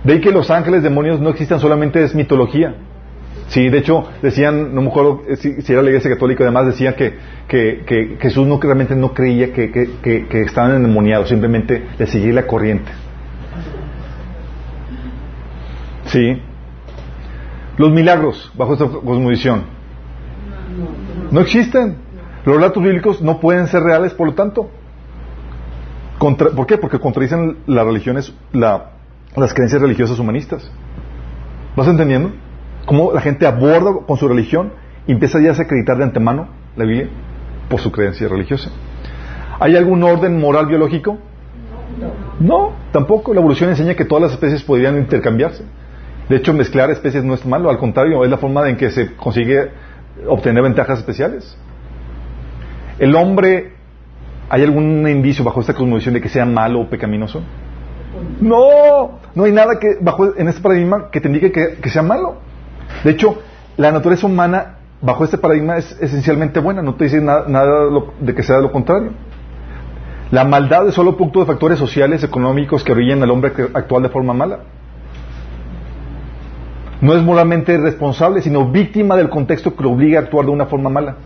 [0.04, 2.74] De ahí que los ángeles, demonios no existan solamente es mitología.
[3.48, 6.96] Sí, de hecho, decían, no me acuerdo eh, si, era la iglesia católica, además decía
[6.96, 7.18] que,
[8.20, 12.90] Jesús no, realmente no creía que- que estaban endemoniados, simplemente le seguía la corriente.
[16.06, 16.40] Sí.
[17.76, 19.64] Los milagros, bajo esta cosmovisión,
[21.30, 21.96] no existen.
[22.44, 24.68] Los relatos bíblicos no pueden ser reales, por lo tanto.
[26.18, 26.76] Contra- ¿Por qué?
[26.76, 28.90] Porque contradicen las religiones, la-
[29.36, 30.70] las creencias religiosas humanistas.
[31.76, 32.32] ¿Vas entendiendo?
[32.86, 34.72] Cómo la gente aborda con su religión
[35.06, 37.08] y empieza ya a desacreditar de antemano la Biblia
[37.68, 38.70] por su creencia religiosa.
[39.60, 41.18] ¿Hay algún orden moral biológico?
[42.40, 43.32] No, tampoco.
[43.34, 45.64] La evolución enseña que todas las especies podrían intercambiarse.
[46.28, 49.14] De hecho, mezclar especies no es malo, al contrario, es la forma en que se
[49.16, 49.70] consigue
[50.26, 51.56] obtener ventajas especiales.
[52.98, 53.72] ¿El hombre,
[54.48, 57.42] hay algún indicio bajo esta cosmovisión de que sea malo o pecaminoso?
[58.40, 62.02] No, no hay nada que bajo en este paradigma que te indique que, que sea
[62.02, 62.36] malo.
[63.04, 63.38] De hecho,
[63.76, 67.88] la naturaleza humana bajo este paradigma es esencialmente buena, no te dice nada, nada
[68.20, 69.10] de que sea lo contrario.
[70.30, 74.08] La maldad es solo producto de factores sociales, económicos que orillan al hombre actual de
[74.08, 74.60] forma mala.
[77.02, 80.66] No es moralmente responsable, sino víctima del contexto que lo obliga a actuar de una
[80.66, 81.16] forma mala.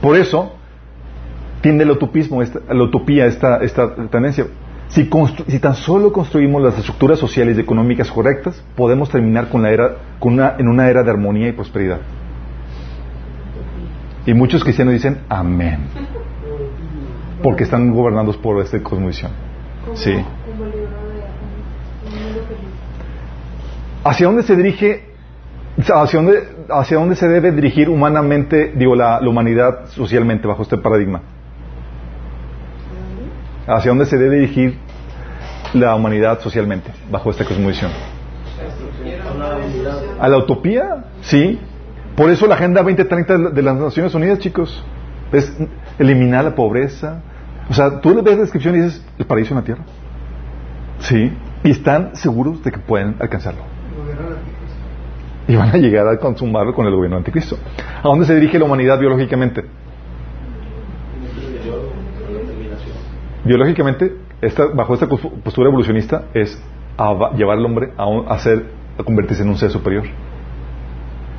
[0.00, 0.54] Por eso
[1.60, 3.60] tiende el utopismo, esta, la utopía, esta
[4.10, 4.46] tendencia.
[4.88, 5.08] Si,
[5.48, 9.96] si tan solo construimos las estructuras sociales y económicas correctas, podemos terminar con la era,
[10.18, 12.00] con una, en una era de armonía y prosperidad.
[14.24, 15.80] Y muchos cristianos dicen amén,
[17.42, 19.30] porque están gobernados por esta cosmovisión.
[19.94, 20.14] Sí.
[24.04, 25.04] ¿Hacia dónde se dirige,
[25.78, 30.78] hacia dónde, hacia dónde se debe dirigir humanamente, digo, la, la humanidad socialmente bajo este
[30.78, 31.20] paradigma?
[33.68, 34.78] ¿Hacia dónde se debe dirigir
[35.74, 37.90] la humanidad socialmente bajo esta cosmovisión?
[40.18, 41.04] ¿A la utopía?
[41.20, 41.60] Sí.
[42.16, 44.82] Por eso la Agenda 2030 de las Naciones Unidas, chicos,
[45.32, 45.54] es
[45.98, 47.20] eliminar la pobreza.
[47.68, 49.82] O sea, tú le ves la descripción y dices, el paraíso en la tierra.
[51.00, 51.32] Sí.
[51.62, 53.62] Y están seguros de que pueden alcanzarlo.
[55.46, 57.58] Y van a llegar a consumarlo con el gobierno anticristo.
[57.98, 59.64] ¿A dónde se dirige la humanidad biológicamente?
[63.48, 64.14] Biológicamente,
[64.74, 66.62] bajo esta postura evolucionista, es
[67.34, 68.66] llevar al hombre a, a ser,
[68.98, 70.04] a convertirse en un ser superior.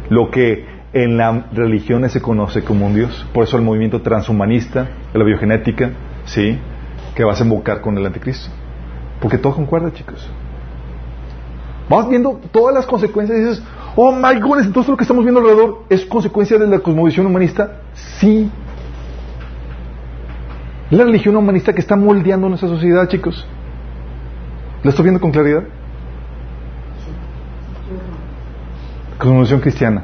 [0.09, 3.27] Lo que en las religiones se conoce como un Dios.
[3.31, 5.91] Por eso el movimiento transhumanista, la biogenética,
[6.25, 6.57] ¿sí?
[7.13, 8.49] que vas a invocar con el anticristo.
[9.21, 10.27] Porque todo concuerda, chicos.
[11.89, 13.63] Vas viendo todas las consecuencias y dices,
[13.95, 17.81] oh my goodness, entonces lo que estamos viendo alrededor es consecuencia de la cosmovisión humanista.
[17.93, 18.49] Sí.
[20.91, 23.45] Es la religión humanista que está moldeando nuestra sociedad, chicos.
[24.81, 25.63] ¿Lo estoy viendo con claridad?
[29.19, 30.03] Cosmovisión cristiana.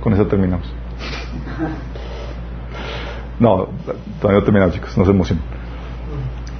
[0.00, 0.72] Con eso terminamos.
[3.40, 3.70] No,
[4.20, 5.42] todavía no terminamos, chicos, no se emocionen.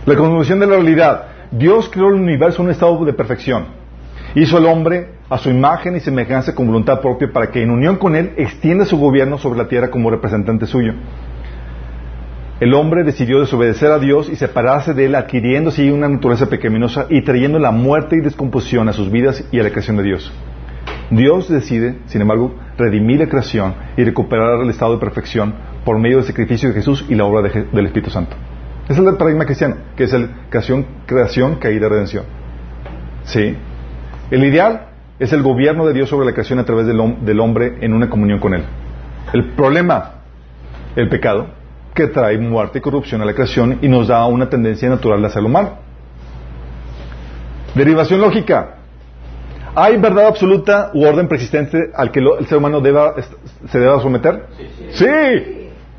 [0.06, 1.26] La cosmovisión de la realidad.
[1.50, 3.66] Dios creó el universo en un estado de perfección.
[4.34, 7.96] Hizo al hombre a su imagen y semejanza con voluntad propia para que en unión
[7.96, 10.94] con él extienda su gobierno sobre la tierra como representante suyo.
[12.60, 17.06] El hombre decidió desobedecer a Dios y separarse de él, adquiriendo así una naturaleza pecaminosa
[17.08, 20.30] y trayendo la muerte y descomposición a sus vidas y a la creación de Dios.
[21.10, 25.54] Dios decide, sin embargo, redimir la creación y recuperar el estado de perfección
[25.86, 28.36] por medio del sacrificio de Jesús y la obra de del Espíritu Santo.
[28.90, 32.24] Ese es el paradigma cristiano, que es el creación, creación, caída, redención.
[33.24, 33.56] ¿Sí?
[34.30, 34.88] El ideal
[35.18, 38.10] es el gobierno de Dios sobre la creación a través del, del hombre en una
[38.10, 38.64] comunión con Él.
[39.32, 40.16] El problema,
[40.94, 41.59] el pecado,
[41.94, 45.26] que trae muerte y corrupción a la creación y nos da una tendencia natural de
[45.26, 45.72] hacerlo mal.
[47.74, 48.76] Derivación lógica.
[49.74, 53.14] ¿Hay verdad absoluta u orden persistente al que lo- el ser humano deba,
[53.70, 54.46] se deba someter?
[54.92, 55.06] Sí.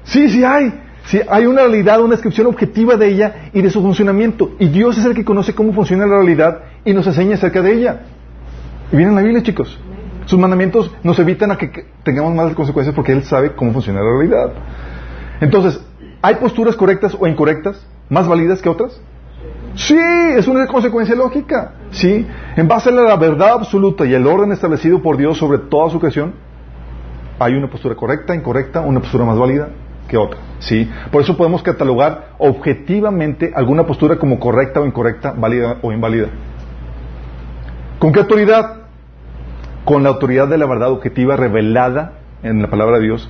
[0.04, 0.74] Sí, sí hay.
[1.06, 4.52] Sí, hay una realidad, una descripción objetiva de ella y de su funcionamiento.
[4.60, 7.74] Y Dios es el que conoce cómo funciona la realidad y nos enseña acerca de
[7.74, 8.02] ella.
[8.92, 9.80] Y viene en la Biblia, chicos.
[10.26, 14.02] Sus mandamientos nos evitan a que que tengamos malas consecuencias porque Él sabe cómo funciona
[14.02, 14.52] la realidad.
[15.42, 15.84] Entonces,
[16.22, 19.02] ¿hay posturas correctas o incorrectas más válidas que otras?
[19.76, 19.98] Sí,
[20.38, 21.74] es una consecuencia lógica.
[21.92, 22.26] Sí,
[22.56, 26.00] en base a la verdad absoluta y el orden establecido por Dios sobre toda su
[26.00, 26.34] creación,
[27.40, 29.70] hay una postura correcta, incorrecta, una postura más válida
[30.08, 30.40] que otra.
[30.60, 36.28] Sí, por eso podemos catalogar objetivamente alguna postura como correcta o incorrecta, válida o inválida.
[37.98, 38.82] ¿Con qué autoridad?
[39.86, 43.30] Con la autoridad de la verdad objetiva revelada en la palabra de Dios,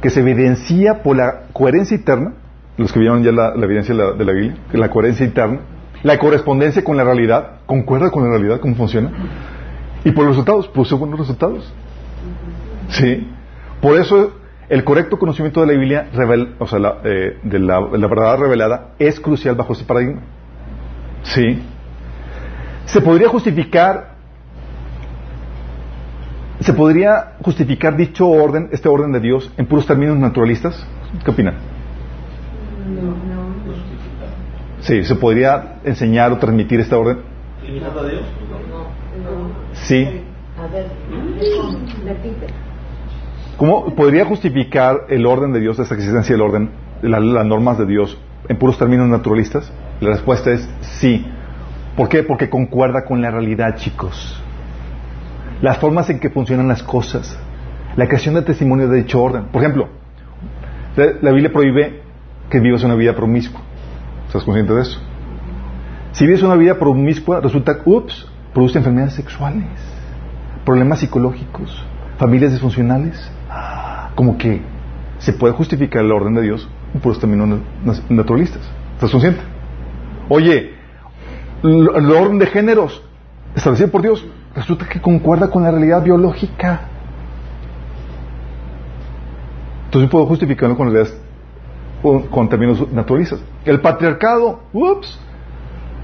[0.00, 2.34] que se evidencia por la coherencia interna,
[2.76, 5.60] los que vieron ya la, evidencia de la, de la Biblia, la coherencia interna,
[6.02, 9.10] la correspondencia con la realidad, concuerda con la realidad, cómo funciona,
[10.04, 11.72] y por los resultados, produce buenos resultados.
[12.88, 13.28] Sí.
[13.82, 14.32] Por eso
[14.70, 18.38] el correcto conocimiento de la Biblia, revel- o sea, la, eh, de la, la verdad
[18.38, 20.22] revelada, es crucial bajo este paradigma.
[21.22, 21.62] Sí.
[22.86, 24.09] Se podría justificar,
[26.60, 30.86] se podría justificar dicho orden, este orden de Dios, en puros términos naturalistas.
[31.24, 31.54] ¿Qué opinan?
[34.80, 37.18] Sí, se podría enseñar o transmitir esta orden.
[37.64, 38.22] ¿Limitando a Dios?
[39.72, 40.22] Sí.
[40.58, 40.86] A ver,
[42.04, 42.46] repite.
[43.56, 46.70] ¿Cómo podría justificar el orden de Dios, esta existencia del orden,
[47.02, 49.70] la- las normas de Dios, en puros términos naturalistas?
[50.00, 51.26] La respuesta es sí.
[51.96, 52.22] ¿Por qué?
[52.22, 54.42] Porque concuerda con la realidad, chicos.
[55.62, 57.38] Las formas en que funcionan las cosas.
[57.96, 59.44] La creación de testimonio de dicho orden.
[59.52, 59.88] Por ejemplo,
[60.96, 62.02] la, Biblia prohíbe
[62.48, 63.60] que vivas una vida promiscua.
[64.26, 65.00] ¿Estás consciente de eso?
[66.12, 69.64] Si vives una vida promiscua, resulta, ups, produce enfermedades sexuales,
[70.64, 71.84] problemas psicológicos,
[72.18, 73.30] familias disfuncionales.
[73.48, 74.60] Ah, Como que
[75.18, 76.68] se puede justificar el orden de Dios
[77.02, 78.62] por los términos na- na- naturalistas.
[78.94, 79.40] ¿Estás consciente?
[80.28, 80.72] Oye,
[81.62, 83.02] el orden de géneros
[83.54, 84.24] establecido por Dios
[84.54, 86.80] resulta que concuerda con la realidad biológica.
[89.86, 91.20] Entonces puedo justificarlo con realidades
[92.02, 93.40] con, términos naturalistas.
[93.64, 95.18] El patriarcado, ups,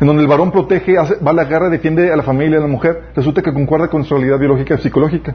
[0.01, 2.61] en donde el varón protege, hace- va a la guerra, defiende a la familia, a
[2.61, 5.35] la mujer, resulta que concuerda con su realidad biológica y psicológica.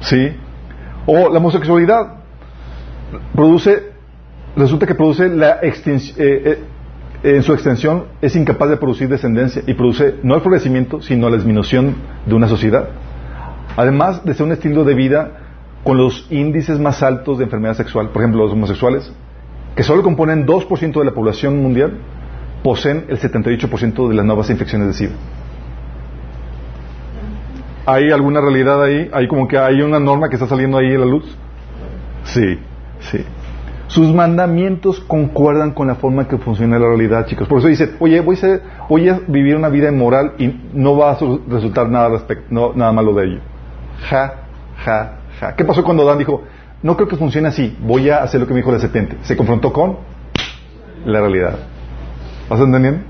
[0.00, 0.36] ¿Sí?
[1.06, 2.16] O la homosexualidad
[3.34, 3.92] produce,
[4.56, 6.64] resulta que produce la extens- eh, eh,
[7.22, 11.36] en su extensión es incapaz de producir descendencia y produce no el florecimiento, sino la
[11.36, 11.94] disminución
[12.26, 12.88] de una sociedad.
[13.76, 15.30] Además de ser un estilo de vida
[15.84, 19.12] con los índices más altos de enfermedad sexual, por ejemplo, los homosexuales,
[19.76, 21.98] que solo componen 2% de la población mundial,
[22.62, 25.14] poseen el 78% de las nuevas infecciones de SIDA.
[27.86, 29.10] ¿Hay alguna realidad ahí?
[29.12, 31.24] ¿Hay como que hay una norma que está saliendo ahí a la luz?
[32.24, 32.58] Sí,
[33.00, 33.24] sí.
[33.92, 37.46] Sus mandamientos concuerdan con la forma que funciona la realidad, chicos.
[37.46, 40.96] Por eso dice, oye, voy a, ser- voy a vivir una vida inmoral y no
[40.96, 43.40] va a su- resultar nada, respect- no- nada malo de ello.
[44.08, 44.32] Ja,
[44.82, 45.54] ja, ja.
[45.56, 46.42] ¿Qué pasó cuando Dan dijo,
[46.82, 49.18] no creo que funcione así, voy a hacer lo que me dijo la serpiente?
[49.24, 49.98] Se confrontó con
[51.04, 51.58] la realidad.
[52.48, 53.00] ¿Vas entendiendo?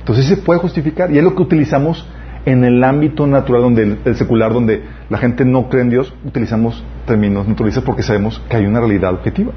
[0.00, 2.04] Entonces se puede justificar y es lo que utilizamos
[2.46, 6.12] en el ámbito natural, donde el, el secular, donde la gente no cree en Dios,
[6.24, 9.52] utilizamos términos naturalistas porque sabemos que hay una realidad objetiva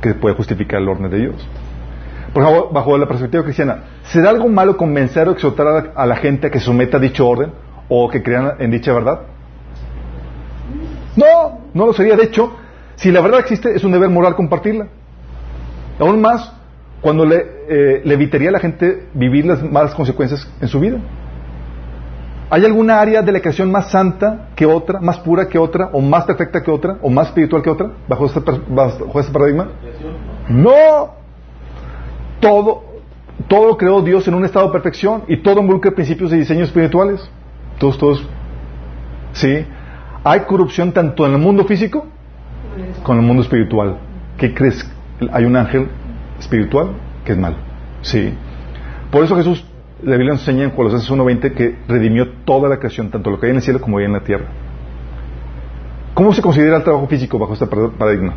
[0.00, 1.48] que puede justificar el orden de Dios.
[2.32, 6.46] Por ejemplo, bajo la perspectiva cristiana, ¿será algo malo convencer o exhortar a la, gente
[6.46, 7.52] a que someta a dicho orden
[7.88, 9.20] o que crean en dicha verdad?
[11.16, 12.16] No, no lo sería.
[12.16, 12.56] De hecho,
[12.94, 14.86] si la verdad existe, es un deber moral compartirla.
[15.98, 16.52] Aún más,
[17.00, 20.98] cuando le, eh, le evitaría a la gente vivir las malas consecuencias en su vida.
[22.52, 26.00] ¿Hay alguna área de la creación más santa que otra, más pura que otra, o
[26.00, 29.68] más perfecta que otra, o más espiritual que otra, bajo este, paradigma?
[30.48, 31.14] No.
[32.40, 32.82] Todo,
[33.46, 37.30] todo creó Dios en un estado de perfección y todo involucra principios de diseño espirituales.
[37.78, 38.28] Todos, todos.
[39.32, 39.64] Sí.
[40.24, 42.06] Hay corrupción tanto en el mundo físico
[43.04, 43.98] como en el mundo espiritual.
[44.36, 44.90] ¿Qué crees?
[45.32, 45.88] Hay un ángel
[46.38, 46.94] espiritual
[47.24, 47.56] que es malo.
[48.02, 48.34] Sí.
[49.10, 49.64] Por eso Jesús,
[50.02, 53.46] la Biblia nos enseña en Colosenses 1.20 que redimió toda la creación, tanto lo que
[53.46, 54.46] hay en el cielo como lo que hay en la tierra.
[56.14, 58.34] ¿Cómo se considera el trabajo físico bajo este parad- paradigma?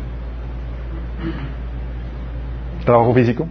[2.84, 3.48] ¿Trabajo físico?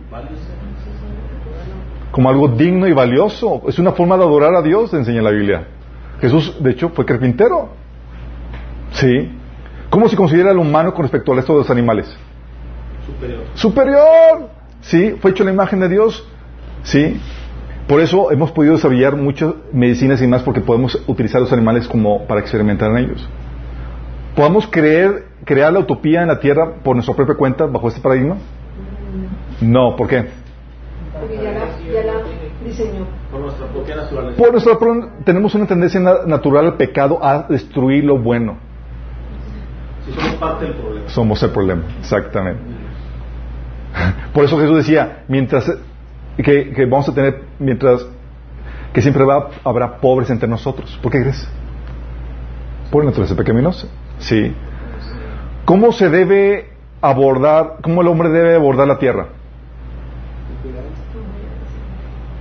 [2.11, 3.64] Como algo digno y valioso.
[3.68, 5.68] Es una forma de adorar a Dios, enseña la Biblia.
[6.22, 7.70] Jesús, de hecho, fue carpintero.
[8.91, 9.32] Sí.
[9.89, 12.16] ¿Cómo se considera el humano con respecto al resto de los animales?
[13.05, 13.41] Superior.
[13.55, 14.49] superior.
[14.82, 16.28] Sí, fue hecho la imagen de Dios.
[16.84, 17.20] Sí.
[17.88, 22.26] Por eso hemos podido desarrollar muchas medicinas y más porque podemos utilizar los animales como
[22.28, 23.30] para experimentar en ellos.
[24.36, 28.38] ¿Podemos creer, crear la utopía en la tierra por nuestra propia cuenta bajo este paradigma?
[29.62, 30.26] No, ¿por qué?
[31.20, 31.60] Porque ya la,
[31.94, 32.14] ya la
[32.66, 33.06] diseñó.
[33.30, 34.38] Por nuestra propia naturaleza.
[34.42, 34.78] Por nuestra
[35.26, 38.58] tenemos una tendencia na- natural al pecado a destruir lo bueno.
[40.06, 41.10] Si somos parte del problema.
[41.10, 42.62] Somos el problema, exactamente.
[44.34, 45.72] Por eso Jesús decía, mientras
[46.38, 48.06] que, que vamos a tener, mientras
[48.94, 50.98] que siempre va, habrá pobres entre nosotros.
[51.02, 51.48] ¿Por qué crees?
[52.92, 53.88] Por naturaleza pecaminosa.
[54.20, 54.54] Sí.
[55.66, 56.70] ¿Cómo se debe
[57.02, 59.28] abordar, cómo el hombre debe abordar la tierra?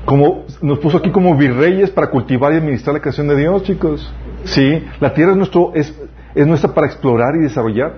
[0.04, 4.12] Como nos puso aquí como virreyes para cultivar y administrar la creación de Dios, chicos.
[4.44, 5.96] Sí, la tierra es nuestro es,
[6.34, 7.94] es nuestra para explorar y desarrollar.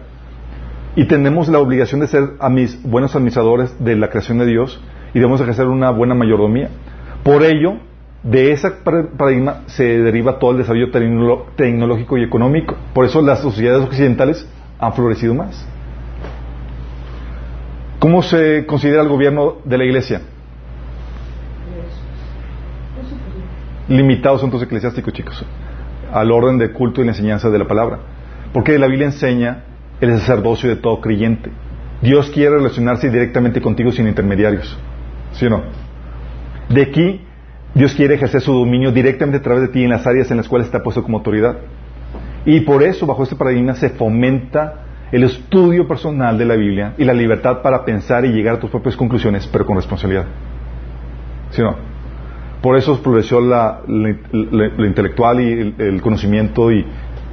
[0.96, 4.80] Y tenemos la obligación de ser amis- buenos administradores de la creación de Dios
[5.14, 6.68] y debemos ejercer una buena mayordomía.
[7.22, 7.74] Por ello,
[8.22, 10.90] de ese par- paradigma se deriva todo el desarrollo
[11.56, 12.74] tecnológico y económico.
[12.92, 14.46] Por eso las sociedades occidentales
[14.78, 15.66] han florecido más.
[17.98, 20.20] ¿Cómo se considera el gobierno de la iglesia?
[23.88, 25.44] Limitados son tus eclesiásticos, chicos,
[26.12, 27.98] al orden de culto y la enseñanza de la palabra.
[28.52, 29.64] Porque la Biblia enseña
[30.00, 31.50] el sacerdocio de todo creyente.
[32.00, 34.78] Dios quiere relacionarse directamente contigo sin intermediarios.
[35.34, 35.62] ¿Sí o no?
[36.68, 37.20] De aquí,
[37.74, 40.48] Dios quiere ejercer su dominio directamente a través de ti en las áreas en las
[40.48, 41.56] cuales está puesto como autoridad.
[42.46, 44.80] Y por eso, bajo este paradigma, se fomenta
[45.12, 48.70] el estudio personal de la Biblia y la libertad para pensar y llegar a tus
[48.70, 50.24] propias conclusiones, pero con responsabilidad.
[51.50, 51.76] ¿Sí o no?
[52.62, 56.84] Por eso floreció la, la- intelectual y el, el conocimiento y,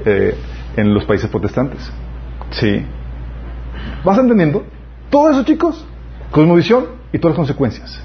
[0.06, 0.36] eh,
[0.76, 1.92] en los países protestantes.
[2.52, 2.84] ¿Sí?
[4.04, 4.64] ¿Vas entendiendo?
[5.10, 5.88] Todo eso, chicos.
[6.32, 8.02] Cosmovisión y todas las consecuencias.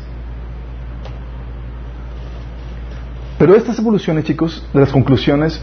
[3.39, 5.63] Pero estas evoluciones, chicos, de las conclusiones,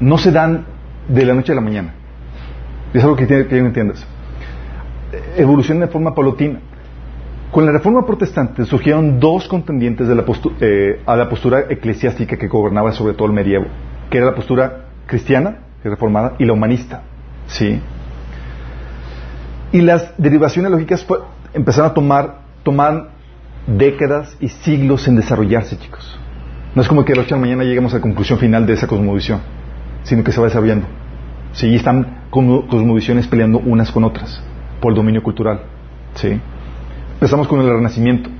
[0.00, 0.64] no se dan
[1.08, 1.94] de la noche a la mañana.
[2.92, 4.06] Es algo que tiene que entiendas.
[5.36, 6.60] Evolucionan de forma paulatina.
[7.50, 10.24] Con la reforma protestante surgieron dos contendientes de la
[10.60, 13.64] eh, a la postura eclesiástica que gobernaba sobre todo el medievo,
[14.10, 17.02] que era la postura cristiana, reformada, y la humanista.
[17.46, 17.80] ¿sí?
[19.72, 21.06] Y las derivaciones lógicas
[21.54, 23.08] empezaron a tomar, tomar
[23.66, 26.18] décadas y siglos en desarrollarse, chicos.
[26.74, 28.66] No es como que de la noche a la mañana lleguemos a la conclusión final
[28.66, 29.40] de esa cosmovisión,
[30.02, 30.86] sino que se va desarrollando.
[31.52, 34.42] Sí, están cosmovisiones peleando unas con otras
[34.80, 35.60] por el dominio cultural.
[36.14, 36.40] ¿sí?
[37.14, 38.30] Empezamos con el Renacimiento,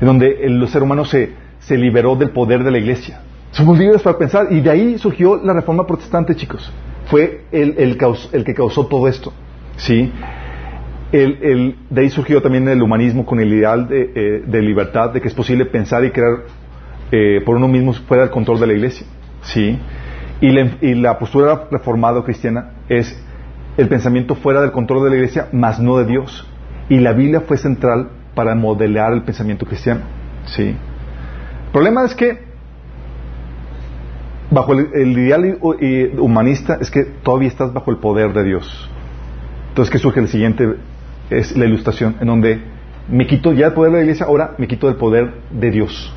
[0.00, 3.20] en donde el ser humano se, se liberó del poder de la iglesia.
[3.50, 6.72] Somos libres para pensar, y de ahí surgió la reforma protestante, chicos.
[7.06, 7.98] Fue el, el,
[8.32, 9.32] el que causó todo esto.
[9.76, 10.12] ¿sí?
[11.10, 15.20] El- de ahí surgió también el humanismo con el ideal de, eh, de libertad, de
[15.20, 16.40] que es posible pensar y crear
[17.10, 19.06] eh, por uno mismo fuera del control de la iglesia.
[19.42, 19.78] ¿sí?
[20.40, 23.18] Y, la, postura reformada cristiana es
[23.76, 26.46] el pensamiento fuera del control de la iglesia, más no de Dios.
[26.90, 30.02] Y la Biblia fue central para modelar el pensamiento cristiano.
[30.44, 30.62] ¿sí?
[30.64, 32.38] El problema es que,
[34.50, 35.58] bajo el, el ideal
[36.18, 38.90] humanista, es que todavía estás bajo el poder de Dios.
[39.70, 40.74] Entonces, ¿qué surge el siguiente?
[41.30, 42.60] Es la ilustración, en donde
[43.08, 46.14] me quito ya el poder de la iglesia, ahora me quito el poder de Dios.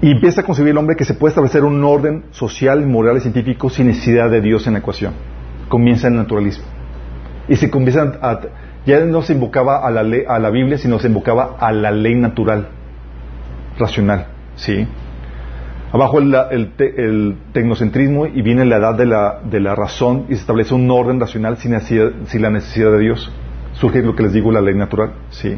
[0.00, 3.20] Y empieza a concebir el hombre que se puede establecer un orden social, moral y
[3.20, 5.12] científico sin necesidad de Dios en la ecuación.
[5.68, 6.64] Comienza el naturalismo.
[7.48, 8.40] Y se comienza a,
[8.84, 11.92] ya no se invocaba a la, ley, a la Biblia, sino se invocaba a la
[11.92, 12.68] ley natural,
[13.78, 14.26] racional.
[14.56, 14.86] ¿sí?
[15.92, 20.24] Abajo el, el, te, el tecnocentrismo y viene la edad de la, de la, razón
[20.30, 23.30] y se establece un orden racional sin, la necesidad de Dios.
[23.74, 25.12] Surge lo que les digo, la ley natural.
[25.28, 25.54] ¿sí?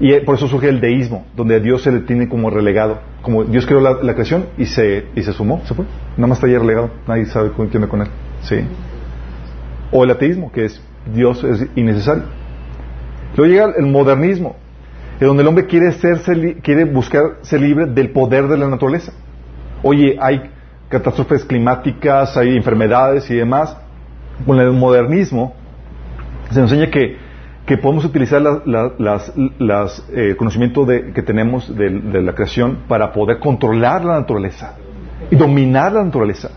[0.00, 2.98] Y por eso surge el deísmo, donde a Dios se le tiene como relegado.
[3.22, 5.84] Como Dios creó la, creación y se, y se sumó, se fue.
[6.16, 8.08] Nada más está ahí relegado, nadie sabe con quién con él.
[8.42, 8.56] ¿sí?
[9.92, 10.82] O el ateísmo, que es
[11.14, 12.24] Dios es innecesario.
[13.36, 14.56] Luego llega el modernismo,
[15.20, 16.20] donde el hombre quiere, ser,
[16.62, 19.12] quiere buscar ser libre del poder de la naturaleza.
[19.88, 20.50] Oye, hay
[20.88, 23.76] catástrofes climáticas, hay enfermedades y demás.
[24.44, 25.54] Con el modernismo
[26.50, 27.16] se nos enseña que,
[27.64, 28.62] que podemos utilizar la,
[28.98, 29.22] la,
[29.60, 34.74] las, eh, conocimiento de, que tenemos de, de la creación para poder controlar la naturaleza
[35.30, 36.50] y dominar la naturaleza.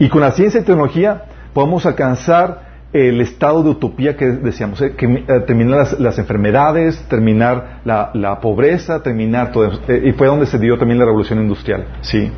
[0.00, 1.22] Y con la ciencia y tecnología
[1.54, 8.38] podemos alcanzar el estado de utopía que decíamos, eh, eh, terminar las, enfermedades, terminar la,
[8.40, 9.80] pobreza, terminar todo eso.
[9.88, 12.30] Eh, y fue donde se dio también la revolución industrial, ¿sí?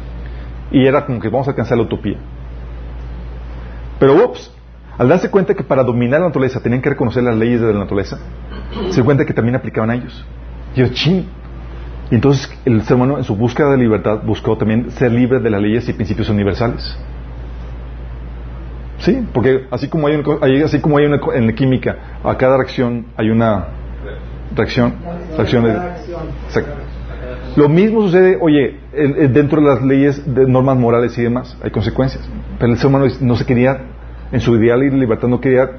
[0.70, 2.18] Y era como que vamos a alcanzar la utopía.
[3.98, 4.52] Pero, ups,
[4.96, 7.80] al darse cuenta que para dominar la naturaleza tenían que reconocer las leyes de la
[7.80, 8.18] naturaleza,
[8.90, 10.24] se cuenta que también aplicaban a ellos.
[10.76, 11.26] Yo, ching.
[12.10, 15.50] Y entonces el ser humano en su búsqueda de libertad buscó también ser libre de
[15.50, 16.96] las leyes y principios universales.
[18.98, 20.24] Sí, porque así como hay, un,
[20.64, 23.66] así como hay una, en la química, a cada reacción hay una
[24.54, 24.94] reacción.
[25.36, 25.64] reacción
[27.56, 28.78] Lo mismo sucede, oye,
[29.30, 32.28] dentro de las leyes de normas morales y demás, hay consecuencias.
[32.58, 33.80] Pero el ser humano no se quería,
[34.32, 35.70] en su ideal y libertad, no quería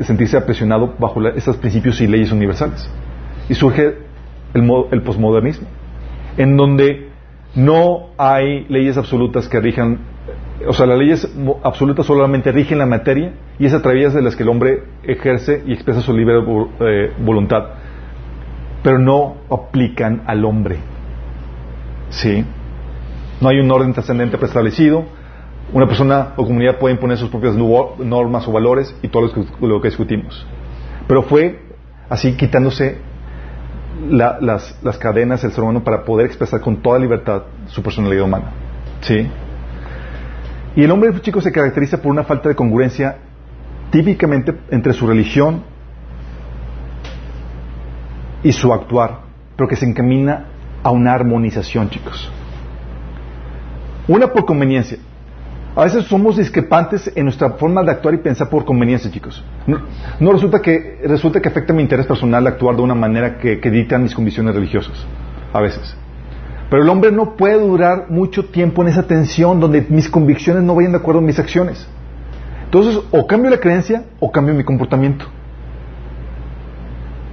[0.00, 2.88] sentirse apresionado bajo esos principios y leyes universales.
[3.48, 3.98] Y surge
[4.54, 5.68] el, el posmodernismo,
[6.36, 7.10] en donde
[7.54, 9.98] no hay leyes absolutas que rijan
[10.66, 11.28] o sea, las leyes
[11.62, 15.62] absolutas solamente rigen la materia y es a través de las que el hombre ejerce
[15.66, 16.42] y expresa su libre
[16.80, 17.64] eh, voluntad,
[18.82, 20.78] pero no aplican al hombre.
[22.10, 22.44] ¿Sí?
[23.40, 25.04] No hay un orden trascendente preestablecido.
[25.72, 29.30] Una persona o comunidad puede imponer sus propias normas o valores y todo
[29.60, 30.46] lo que discutimos.
[31.06, 31.60] Pero fue
[32.08, 32.98] así quitándose
[34.08, 38.24] la, las, las cadenas del ser humano para poder expresar con toda libertad su personalidad
[38.24, 38.50] humana.
[39.02, 39.28] ¿Sí?
[40.76, 43.16] Y el hombre chico se caracteriza por una falta de congruencia
[43.90, 45.62] típicamente entre su religión
[48.42, 49.20] y su actuar,
[49.56, 50.46] pero que se encamina
[50.82, 52.30] a una armonización, chicos.
[54.08, 54.98] Una por conveniencia.
[55.76, 59.44] A veces somos discrepantes en nuestra forma de actuar y pensar por conveniencia, chicos.
[59.66, 63.70] No, resulta que resulta que afecta mi interés personal actuar de una manera que, que
[63.70, 65.06] dictan mis convicciones religiosas.
[65.52, 65.96] A veces.
[66.70, 70.76] Pero el hombre no puede durar mucho tiempo en esa tensión donde mis convicciones no
[70.76, 71.86] vayan de acuerdo con mis acciones.
[72.64, 75.26] Entonces, o cambio la creencia o cambio mi comportamiento.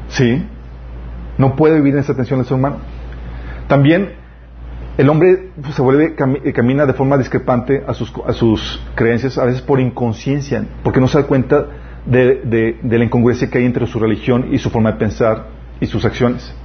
[0.09, 0.43] ¿Sí?
[1.37, 2.77] No puede vivir en esa tensión el ser humano.
[3.67, 4.13] También
[4.97, 9.61] el hombre se vuelve, camina de forma discrepante a sus, a sus creencias, a veces
[9.61, 11.67] por inconsciencia, porque no se da cuenta
[12.07, 15.45] de la incongruencia que hay entre su religión y su forma de pensar
[15.79, 16.55] y sus acciones.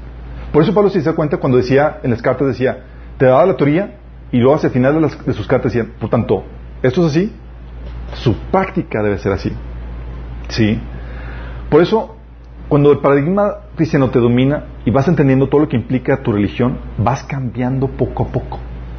[0.53, 2.84] Por eso Pablo se da cuenta cuando decía, en las cartas decía,
[3.18, 3.96] te daba la teoría
[4.30, 6.44] y luego hacia el final de, las, de sus cartas decía, por tanto,
[6.82, 7.32] esto es así,
[8.14, 9.53] su práctica debe ser así.
[10.48, 10.78] ¿Sí?
[11.70, 12.16] Por eso,
[12.68, 16.78] cuando el paradigma cristiano te domina y vas entendiendo todo lo que implica tu religión,
[16.98, 18.59] vas cambiando poco a poco.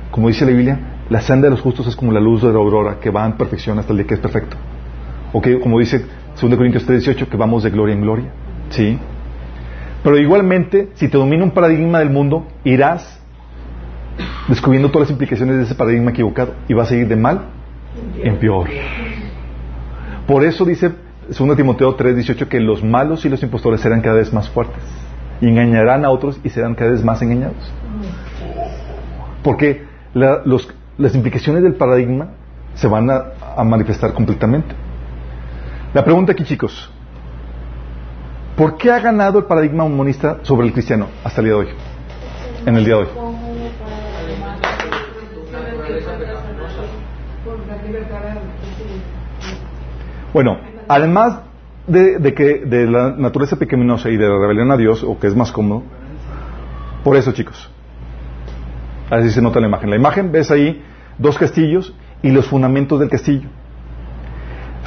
[0.09, 0.79] Como dice la Biblia,
[1.09, 3.33] la senda de los justos es como la luz de la aurora que va en
[3.33, 4.57] perfección hasta el día que es perfecto.
[5.31, 6.05] O que, como dice
[6.39, 8.31] 2 Corintios 3:18, que vamos de gloria en gloria.
[8.69, 8.97] ¿Sí?
[10.03, 13.19] Pero igualmente, si te domina un paradigma del mundo, irás
[14.47, 17.41] descubriendo todas las implicaciones de ese paradigma equivocado y vas a ir de mal
[18.21, 18.69] en peor.
[20.27, 20.91] Por eso dice
[21.27, 24.83] 2 Timoteo 3:18 que los malos y los impostores serán cada vez más fuertes
[25.41, 27.71] y engañarán a otros y serán cada vez más engañados.
[29.41, 29.83] Porque
[30.13, 32.29] las implicaciones del paradigma
[32.75, 33.23] se van a,
[33.55, 34.75] a manifestar completamente.
[35.93, 36.92] La pregunta aquí, chicos,
[38.55, 41.67] ¿Por qué ha ganado el paradigma humanista sobre el cristiano hasta el día de hoy?
[42.65, 43.07] En el día de hoy.
[50.31, 51.39] Bueno, además
[51.87, 55.27] de, de que de la naturaleza pecaminosa y de la rebelión a Dios, o que
[55.27, 55.83] es más cómodo,
[57.03, 57.69] por eso, chicos.
[59.09, 59.89] Así se nota la imagen.
[59.89, 60.81] La imagen ves ahí
[61.17, 63.49] dos castillos y los fundamentos del castillo.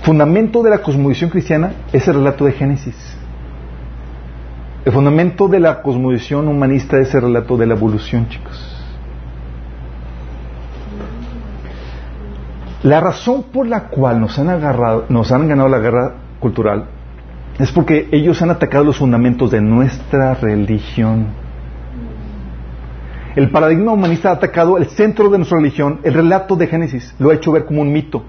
[0.03, 3.17] Fundamento de la cosmovisión cristiana es el relato de Génesis.
[4.87, 8.73] El fundamento de la cosmovisión humanista es el relato de la evolución, chicos.
[12.85, 16.87] La razón por la cual nos han agarrado, nos han ganado la guerra cultural
[17.59, 21.29] es porque ellos han atacado los fundamentos de nuestra religión.
[23.35, 27.31] El paradigma humanista ha atacado el centro de nuestra religión, el relato de Génesis, lo
[27.31, 28.23] ha hecho ver como un mito.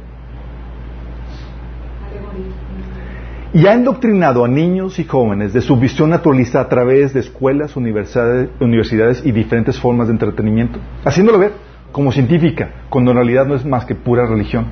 [3.58, 7.76] Y ha endoctrinado a niños y jóvenes de su visión naturalista a través de escuelas,
[7.76, 11.54] universidades, y diferentes formas de entretenimiento, haciéndolo ver
[11.92, 14.68] como científica, cuando en realidad no es más que pura religión.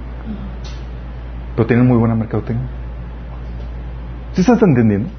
[1.55, 2.67] Pero tienen muy buena mercadotecnia.
[4.33, 5.09] ¿Sí se está entendiendo?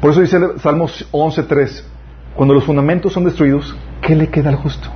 [0.00, 1.82] Por eso dice Salmos 11.3,
[2.36, 4.90] cuando los fundamentos son destruidos, ¿qué le queda al justo?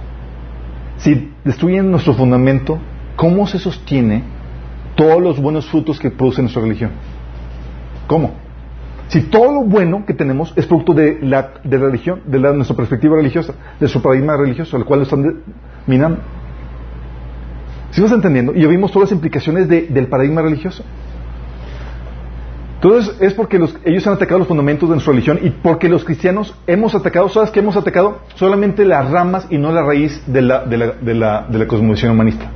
[0.99, 2.79] Si destruyen nuestro fundamento,
[3.17, 4.23] ¿cómo se sostiene
[4.95, 7.16] todos los buenos frutos que produce nuestra religión?
[8.07, 8.47] ¿Cómo?
[9.09, 12.53] Si todo lo bueno que tenemos es producto de la, de la religión, de la,
[12.53, 15.37] nuestra perspectiva religiosa, de su paradigma religioso, al cual lo están de,
[15.87, 16.19] minando.
[17.91, 18.53] ¿Sí vas entendiendo?
[18.55, 20.85] Y ya vimos todas las implicaciones de, del paradigma religioso.
[22.75, 26.05] Entonces es porque los, ellos han atacado los fundamentos de nuestra religión y porque los
[26.05, 28.19] cristianos hemos atacado, ¿sabes qué hemos atacado?
[28.35, 31.67] Solamente las ramas y no la raíz de la, de la, de la, de la
[31.67, 32.51] cosmovisión humanista.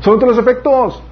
[0.00, 1.02] Solamente los efectos.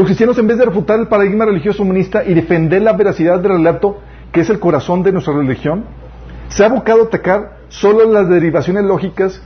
[0.00, 3.52] Los cristianos, en vez de refutar el paradigma religioso humanista y defender la veracidad del
[3.52, 3.98] relato,
[4.32, 5.84] que es el corazón de nuestra religión,
[6.48, 9.42] se ha abocado atacar solo las derivaciones lógicas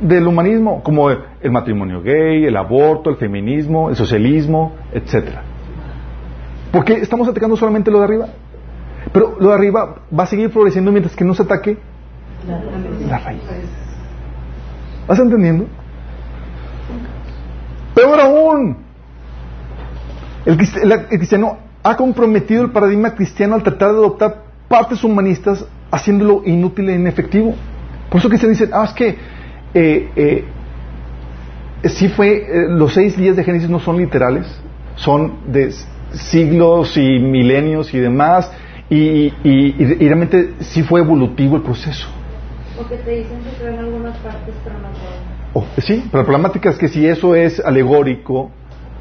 [0.00, 5.42] del humanismo, como el matrimonio gay, el aborto, el feminismo, el socialismo, etcétera.
[6.72, 8.26] Porque estamos atacando solamente lo de arriba.
[9.12, 11.78] Pero lo de arriba va a seguir floreciendo mientras que no se ataque
[13.08, 13.42] la raíz.
[15.06, 15.66] ¿Vas entendiendo?
[17.94, 18.83] Peor aún,
[20.46, 26.88] el, cristiano ha comprometido el paradigma cristiano al tratar de adoptar partes humanistas haciéndolo inútil
[26.88, 27.54] e inefectivo.
[28.10, 29.16] Por eso que se dice, ah, es que
[29.74, 30.44] eh, eh,
[31.84, 34.46] sí fue, eh, los seis días de Génesis no son literales,
[34.96, 35.72] son de
[36.12, 38.50] siglos y milenios y demás,
[38.88, 42.08] y, y, realmente sí fue evolutivo el proceso.
[42.76, 44.88] Porque te dicen que creen algunas partes, pero no
[45.56, 48.50] Oh, sí, pero la problemática es que si eso es alegórico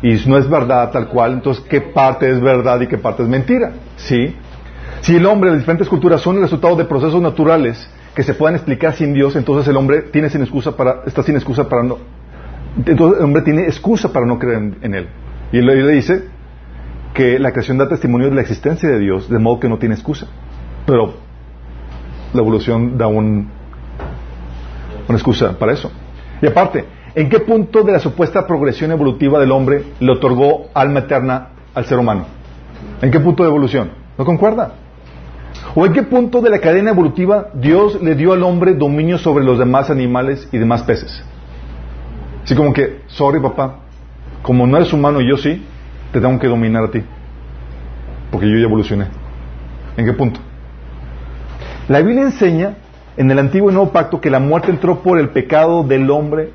[0.03, 3.29] y no es verdad tal cual, entonces ¿qué parte es verdad y qué parte es
[3.29, 3.71] mentira?
[3.95, 4.35] ¿Sí?
[5.01, 8.55] Si el hombre de diferentes culturas son el resultado de procesos naturales que se puedan
[8.55, 11.97] explicar sin Dios, entonces el hombre tiene sin excusa para, está sin excusa para no,
[12.85, 15.07] entonces el hombre tiene excusa para no creer en, en él.
[15.53, 16.25] Y él le dice
[17.13, 19.95] que la creación da testimonio de la existencia de Dios, de modo que no tiene
[19.95, 20.27] excusa.
[20.85, 21.13] Pero
[22.33, 23.49] la evolución da un,
[25.07, 25.91] una excusa para eso.
[26.41, 26.85] Y aparte,
[27.15, 31.85] ¿en qué punto de la supuesta progresión evolutiva del hombre le otorgó alma eterna al
[31.85, 32.25] ser humano?
[33.01, 33.91] ¿En qué punto de evolución?
[34.17, 34.73] ¿No concuerda?
[35.75, 39.43] ¿O en qué punto de la cadena evolutiva Dios le dio al hombre dominio sobre
[39.43, 41.23] los demás animales y demás peces?
[42.43, 43.79] Así como que, sorry papá,
[44.41, 45.65] como no eres humano y yo sí,
[46.11, 47.01] te tengo que dominar a ti.
[48.31, 49.07] Porque yo ya evolucioné.
[49.97, 50.39] ¿En qué punto?
[51.87, 52.75] La Biblia enseña
[53.17, 56.51] en el antiguo y nuevo pacto que la muerte entró por el pecado del hombre,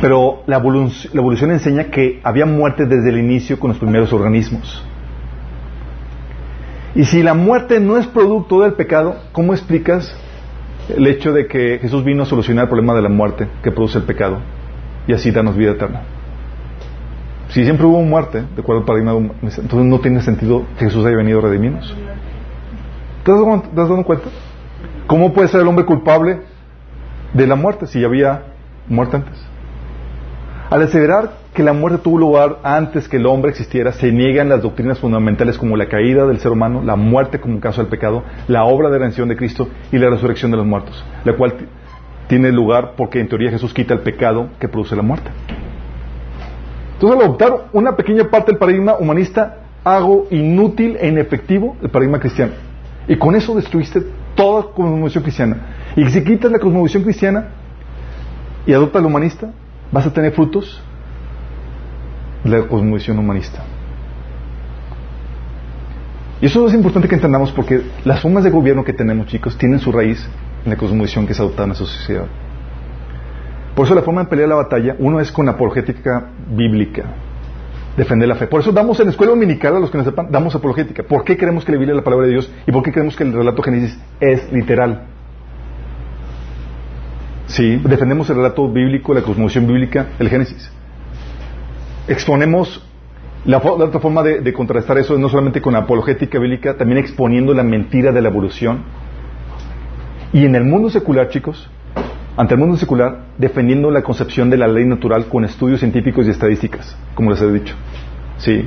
[0.00, 4.12] pero la evolución, la evolución enseña que había muerte desde el inicio con los primeros
[4.12, 4.84] organismos.
[6.94, 10.14] Y si la muerte no es producto del pecado, ¿cómo explicas
[10.88, 13.98] el hecho de que Jesús vino a solucionar el problema de la muerte que produce
[13.98, 14.38] el pecado
[15.06, 16.02] y así darnos vida eterna?
[17.48, 19.12] Si siempre hubo muerte, de acuerdo al paradigma,
[19.42, 21.94] entonces no tiene sentido que Jesús haya venido a redimirnos.
[23.24, 24.28] ¿Te has dado cuenta?
[25.06, 26.40] ¿Cómo puede ser el hombre culpable
[27.32, 28.42] de la muerte si ya había
[28.88, 29.53] muerte antes?
[30.74, 34.60] Al aseverar que la muerte tuvo lugar antes que el hombre existiera, se niegan las
[34.60, 38.64] doctrinas fundamentales como la caída del ser humano, la muerte como caso del pecado, la
[38.64, 41.54] obra de redención de Cristo y la resurrección de los muertos, la cual
[42.26, 45.30] tiene lugar porque en teoría Jesús quita el pecado que produce la muerte.
[46.94, 52.18] Entonces, al adoptar una pequeña parte del paradigma humanista, hago inútil e inefectivo el paradigma
[52.18, 52.50] cristiano.
[53.06, 54.02] Y con eso destruiste
[54.34, 55.56] toda cosmovisión cristiana.
[55.94, 57.50] Y si quitas la cosmovisión cristiana
[58.66, 59.52] y adoptas la humanista,
[59.92, 60.82] vas a tener frutos
[62.42, 63.64] de la cosmovisión humanista.
[66.40, 69.78] Y eso es importante que entendamos porque las formas de gobierno que tenemos, chicos, tienen
[69.78, 70.28] su raíz
[70.64, 72.26] en la cosmovisión que se adopta en nuestra sociedad.
[73.74, 77.04] Por eso la forma de pelear la batalla, uno es con apologética bíblica.
[77.96, 78.46] defender la fe.
[78.46, 81.02] Por eso damos en la escuela dominical a los que nos sepan, damos apologética.
[81.04, 82.50] ¿Por qué creemos que la Biblia es la palabra de Dios?
[82.66, 85.06] ¿Y por qué creemos que el relato Génesis es literal?
[87.46, 90.70] Sí, defendemos el relato bíblico, la cosmovisión bíblica, el Génesis.
[92.08, 92.82] Exponemos
[93.44, 96.98] la, otra forma de, de contrastar eso es no solamente con la apologética bíblica, también
[96.98, 98.84] exponiendo la mentira de la evolución.
[100.32, 101.70] Y en el mundo secular, chicos,
[102.36, 106.30] ante el mundo secular, defendiendo la concepción de la ley natural con estudios científicos y
[106.30, 107.74] estadísticas, como les he dicho.
[108.38, 108.66] Sí.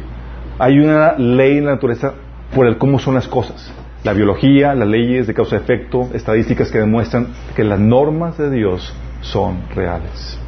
[0.59, 2.13] Hay una ley en la naturaleza
[2.53, 3.73] por el cómo son las cosas.
[4.03, 9.63] La biología, las leyes de causa-efecto, estadísticas que demuestran que las normas de Dios son
[9.73, 10.39] reales.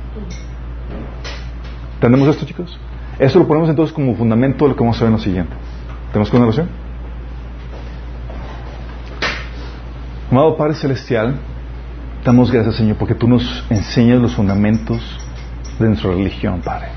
[1.95, 2.79] ¿Entendemos esto, chicos?
[3.17, 5.53] Esto lo ponemos entonces como fundamento de lo que vamos a ver en lo siguiente.
[6.11, 6.69] ¿Tenemos con oración?
[10.31, 11.35] Amado Padre Celestial,
[12.23, 15.01] damos gracias, Señor, porque tú nos enseñas los fundamentos
[15.79, 16.89] de nuestra religión, Padre.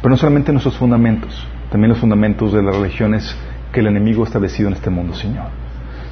[0.00, 3.36] Pero no solamente nuestros fundamentos, también los fundamentos de las religiones
[3.72, 5.46] que el enemigo ha establecido en este mundo, Señor.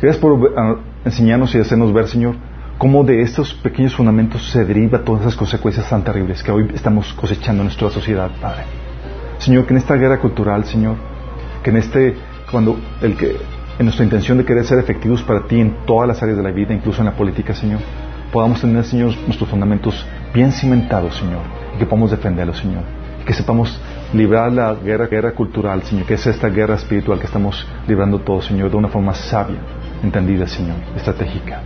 [0.01, 2.35] Gracias por ah, enseñarnos y hacernos ver, Señor,
[2.77, 7.15] cómo de estos pequeños fundamentos se deriva todas esas consecuencias tan terribles que hoy estamos
[7.15, 8.65] cosechando en nuestra sociedad, Padre.
[9.39, 10.97] Señor, que en esta guerra cultural, Señor,
[11.63, 12.15] que en este,
[12.51, 13.37] cuando el que,
[13.79, 16.51] en nuestra intención de querer ser efectivos para ti en todas las áreas de la
[16.51, 17.81] vida, incluso en la política, Señor,
[18.31, 21.41] podamos tener, Señor, nuestros fundamentos bien cimentados, Señor,
[21.75, 22.83] y que podamos defenderlos, Señor,
[23.23, 23.81] y que sepamos
[24.13, 28.45] librar la guerra, guerra cultural, Señor, que es esta guerra espiritual que estamos librando todos,
[28.45, 29.59] Señor, de una forma sabia,
[30.03, 31.61] entendida, Señor, estratégica.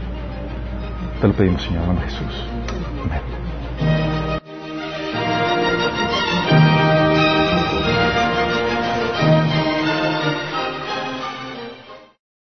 [1.20, 2.47] Te lo pedimos, Señor, en Jesús.
[3.05, 3.40] Amén.